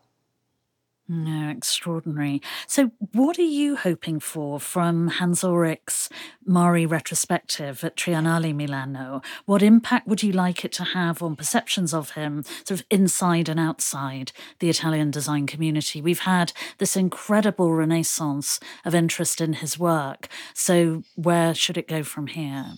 No, 1.08 1.50
extraordinary. 1.50 2.42
So, 2.66 2.92
what 3.12 3.38
are 3.38 3.44
you 3.44 3.76
hoping 3.76 4.20
for 4.20 4.60
from 4.60 5.08
Hans 5.10 5.44
Ulrich's 5.44 6.10
Mari 6.44 6.88
retrospective 6.88 7.84
at 7.84 7.96
Triennale 7.96 8.56
Milano? 8.56 9.22
What 9.46 9.62
impact 9.62 10.08
would 10.08 10.24
you 10.24 10.32
like 10.32 10.66
it 10.66 10.72
to 10.74 10.84
have 10.84 11.22
on 11.22 11.36
perceptions 11.36 11.94
of 11.94 12.12
him, 12.12 12.44
sort 12.64 12.80
of 12.80 12.86
inside 12.90 13.50
and 13.50 13.60
outside 13.60 14.32
the 14.58 14.70
Italian 14.70 15.12
design 15.12 15.46
community? 15.46 16.02
We've 16.02 16.20
had 16.20 16.54
this 16.80 16.98
incredible 16.98 17.72
renaissance 17.72 18.60
of 18.84 18.96
interest 18.96 19.40
in 19.42 19.54
his 19.54 19.78
work. 19.78 20.28
So, 20.56 21.04
where 21.14 21.54
should 21.54 21.78
it 21.78 21.88
go 21.88 22.02
from 22.02 22.28
here? 22.28 22.78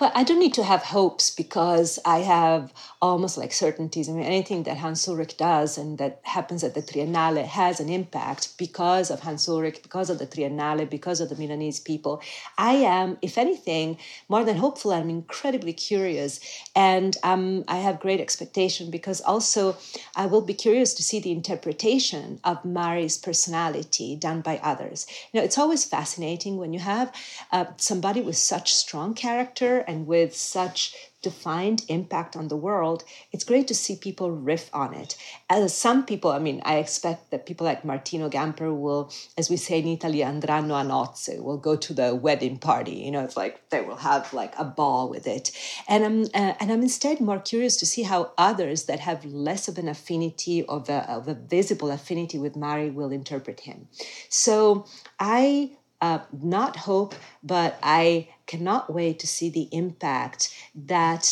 Well, 0.00 0.10
I 0.16 0.24
don't 0.24 0.40
need 0.40 0.54
to 0.54 0.64
have 0.64 0.82
hopes 0.82 1.30
because 1.30 1.98
I 2.04 2.18
have 2.20 2.72
almost 3.00 3.38
like 3.38 3.52
certainties. 3.52 4.08
I 4.08 4.12
mean, 4.12 4.24
anything 4.24 4.64
that 4.64 4.78
Hans 4.78 5.06
Ulrich 5.06 5.36
does 5.36 5.78
and 5.78 5.98
that 5.98 6.20
happens 6.24 6.64
at 6.64 6.74
the 6.74 6.82
Triennale 6.82 7.44
has 7.44 7.78
an 7.78 7.88
impact 7.88 8.58
because 8.58 9.10
of 9.10 9.20
Hans 9.20 9.48
Ulrich, 9.48 9.80
because 9.80 10.10
of 10.10 10.18
the 10.18 10.26
Triennale, 10.26 10.90
because 10.90 11.20
of 11.20 11.28
the 11.28 11.36
Milanese 11.36 11.78
people. 11.78 12.20
I 12.58 12.72
am, 12.72 13.18
if 13.22 13.38
anything, 13.38 13.98
more 14.28 14.44
than 14.44 14.56
hopeful. 14.56 14.92
I'm 14.92 15.08
incredibly 15.08 15.72
curious, 15.72 16.40
and 16.74 17.16
um, 17.22 17.64
I 17.68 17.76
have 17.76 18.00
great 18.00 18.20
expectation 18.20 18.90
because 18.90 19.20
also 19.20 19.76
I 20.16 20.26
will 20.26 20.40
be 20.40 20.54
curious 20.54 20.94
to 20.94 21.04
see 21.04 21.20
the 21.20 21.30
interpretation 21.30 22.40
of 22.42 22.64
Mari's 22.64 23.18
personality 23.18 24.16
done 24.16 24.40
by 24.40 24.58
others. 24.64 25.06
You 25.32 25.38
know, 25.38 25.44
it's 25.44 25.58
always 25.58 25.84
fascinating 25.84 26.56
when 26.56 26.72
you 26.72 26.80
have 26.80 27.14
uh, 27.52 27.66
somebody 27.76 28.20
with 28.20 28.36
such 28.36 28.74
strong 28.74 29.14
character 29.14 29.51
and 29.60 30.06
with 30.06 30.34
such 30.34 30.94
defined 31.22 31.84
impact 31.88 32.36
on 32.36 32.48
the 32.48 32.56
world, 32.56 33.04
it's 33.30 33.44
great 33.44 33.68
to 33.68 33.74
see 33.74 33.94
people 33.96 34.30
riff 34.30 34.68
on 34.74 34.92
it. 34.92 35.16
As 35.48 35.76
some 35.76 36.04
people, 36.04 36.32
I 36.32 36.40
mean, 36.40 36.60
I 36.64 36.76
expect 36.76 37.30
that 37.30 37.46
people 37.46 37.64
like 37.64 37.84
Martino 37.84 38.28
Gamper 38.28 38.76
will, 38.76 39.12
as 39.38 39.48
we 39.48 39.56
say 39.56 39.78
in 39.78 39.86
Italy, 39.86 40.18
andranno 40.18 40.80
a 40.80 40.84
nozze, 40.84 41.40
will 41.40 41.58
go 41.58 41.76
to 41.76 41.94
the 41.94 42.14
wedding 42.14 42.58
party. 42.58 42.96
You 42.96 43.12
know, 43.12 43.24
it's 43.24 43.36
like 43.36 43.68
they 43.70 43.80
will 43.80 43.96
have 43.96 44.32
like 44.32 44.54
a 44.58 44.64
ball 44.64 45.08
with 45.08 45.26
it. 45.26 45.52
And 45.88 46.04
I'm, 46.04 46.22
uh, 46.34 46.54
and 46.58 46.72
I'm 46.72 46.82
instead 46.82 47.20
more 47.20 47.38
curious 47.38 47.76
to 47.78 47.86
see 47.86 48.02
how 48.02 48.32
others 48.36 48.84
that 48.84 49.00
have 49.00 49.24
less 49.24 49.68
of 49.68 49.78
an 49.78 49.88
affinity, 49.88 50.64
of 50.66 50.88
a, 50.88 51.08
of 51.08 51.28
a 51.28 51.34
visible 51.34 51.90
affinity 51.90 52.38
with 52.38 52.56
Mari 52.56 52.90
will 52.90 53.12
interpret 53.12 53.60
him. 53.60 53.88
So 54.28 54.86
I 55.20 55.76
uh, 56.02 56.18
not 56.32 56.76
hope, 56.76 57.14
but 57.44 57.78
I 57.80 58.28
cannot 58.52 58.92
wait 58.92 59.18
to 59.18 59.26
see 59.26 59.48
the 59.48 59.68
impact 59.72 60.40
that 60.74 61.24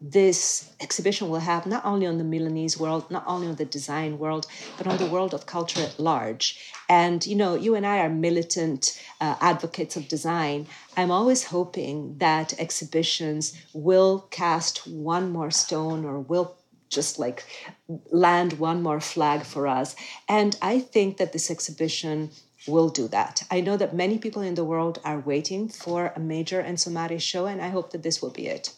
this 0.00 0.70
exhibition 0.80 1.28
will 1.28 1.44
have 1.52 1.66
not 1.66 1.84
only 1.84 2.06
on 2.06 2.18
the 2.18 2.30
Milanese 2.34 2.78
world, 2.78 3.10
not 3.10 3.24
only 3.26 3.48
on 3.48 3.56
the 3.56 3.64
design 3.78 4.12
world, 4.22 4.46
but 4.78 4.86
on 4.86 4.98
the 4.98 5.10
world 5.14 5.32
of 5.34 5.46
culture 5.46 5.80
at 5.80 5.98
large. 5.98 6.46
And 6.88 7.26
you 7.26 7.34
know, 7.34 7.52
you 7.64 7.74
and 7.74 7.84
I 7.84 7.98
are 8.04 8.10
militant 8.28 8.82
uh, 9.20 9.34
advocates 9.40 9.96
of 9.96 10.06
design. 10.06 10.68
I'm 10.96 11.10
always 11.10 11.42
hoping 11.56 11.96
that 12.18 12.48
exhibitions 12.60 13.42
will 13.72 14.28
cast 14.30 14.86
one 14.86 15.32
more 15.36 15.50
stone 15.50 16.04
or 16.04 16.20
will 16.20 16.54
just 16.88 17.18
like 17.18 17.44
land 18.12 18.52
one 18.68 18.82
more 18.82 19.00
flag 19.00 19.42
for 19.42 19.66
us. 19.66 19.96
And 20.28 20.56
I 20.62 20.78
think 20.78 21.16
that 21.16 21.32
this 21.32 21.50
exhibition 21.50 22.30
will 22.66 22.88
do 22.88 23.08
that. 23.08 23.42
I 23.50 23.60
know 23.60 23.76
that 23.76 23.94
many 23.94 24.18
people 24.18 24.42
in 24.42 24.54
the 24.54 24.64
world 24.64 25.00
are 25.04 25.20
waiting 25.20 25.68
for 25.68 26.12
a 26.14 26.20
major 26.20 26.62
Enzo 26.62 26.90
Mari 26.92 27.18
show, 27.18 27.46
and 27.46 27.60
I 27.60 27.68
hope 27.68 27.90
that 27.92 28.02
this 28.02 28.20
will 28.20 28.30
be 28.30 28.46
it. 28.46 28.72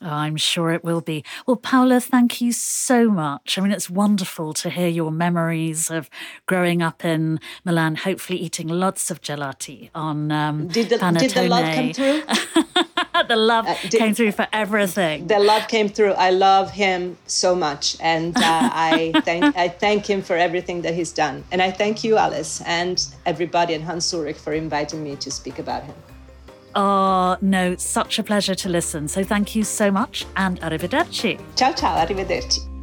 Oh, 0.00 0.06
I'm 0.06 0.36
sure 0.36 0.70
it 0.70 0.84
will 0.84 1.00
be. 1.00 1.24
Well, 1.46 1.56
Paola, 1.56 2.00
thank 2.00 2.40
you 2.40 2.52
so 2.52 3.10
much. 3.10 3.58
I 3.58 3.60
mean, 3.60 3.72
it's 3.72 3.90
wonderful 3.90 4.52
to 4.54 4.70
hear 4.70 4.86
your 4.86 5.10
memories 5.10 5.90
of 5.90 6.08
growing 6.46 6.82
up 6.82 7.04
in 7.04 7.40
Milan, 7.64 7.96
hopefully 7.96 8.38
eating 8.38 8.68
lots 8.68 9.10
of 9.10 9.20
gelati 9.20 9.90
on 9.94 10.30
um, 10.30 10.68
did 10.68 10.90
the, 10.90 10.98
Did 10.98 11.30
the 11.32 11.48
love 11.48 11.74
come 11.74 11.92
through? 11.92 12.22
the 13.28 13.36
love 13.36 13.66
uh, 13.66 13.76
did, 13.88 13.98
came 13.98 14.14
through 14.14 14.32
for 14.32 14.46
everything. 14.52 15.26
The 15.26 15.38
love 15.38 15.68
came 15.68 15.88
through. 15.88 16.12
I 16.12 16.30
love 16.30 16.70
him 16.70 17.16
so 17.26 17.54
much, 17.54 17.96
and 18.00 18.36
uh, 18.36 18.40
I 18.44 19.14
thank 19.24 19.56
I 19.56 19.68
thank 19.68 20.08
him 20.08 20.22
for 20.22 20.36
everything 20.36 20.82
that 20.82 20.94
he's 20.94 21.12
done, 21.12 21.44
and 21.52 21.62
I 21.62 21.70
thank 21.70 22.04
you, 22.04 22.16
Alice, 22.16 22.62
and 22.62 22.96
everybody 23.26 23.74
and 23.74 23.84
Hans 23.84 24.12
Ulrich 24.12 24.36
for 24.36 24.52
inviting 24.52 25.02
me 25.02 25.16
to 25.16 25.30
speak 25.30 25.58
about 25.58 25.84
him. 25.84 25.94
Oh, 26.74 27.36
no, 27.40 27.74
such 27.76 28.18
a 28.18 28.22
pleasure 28.22 28.54
to 28.54 28.68
listen. 28.68 29.08
So 29.08 29.24
thank 29.24 29.56
you 29.56 29.64
so 29.64 29.90
much 29.90 30.26
and 30.36 30.60
arrivederci. 30.60 31.40
Ciao, 31.56 31.72
ciao, 31.72 31.96
arrivederci. 31.96 32.77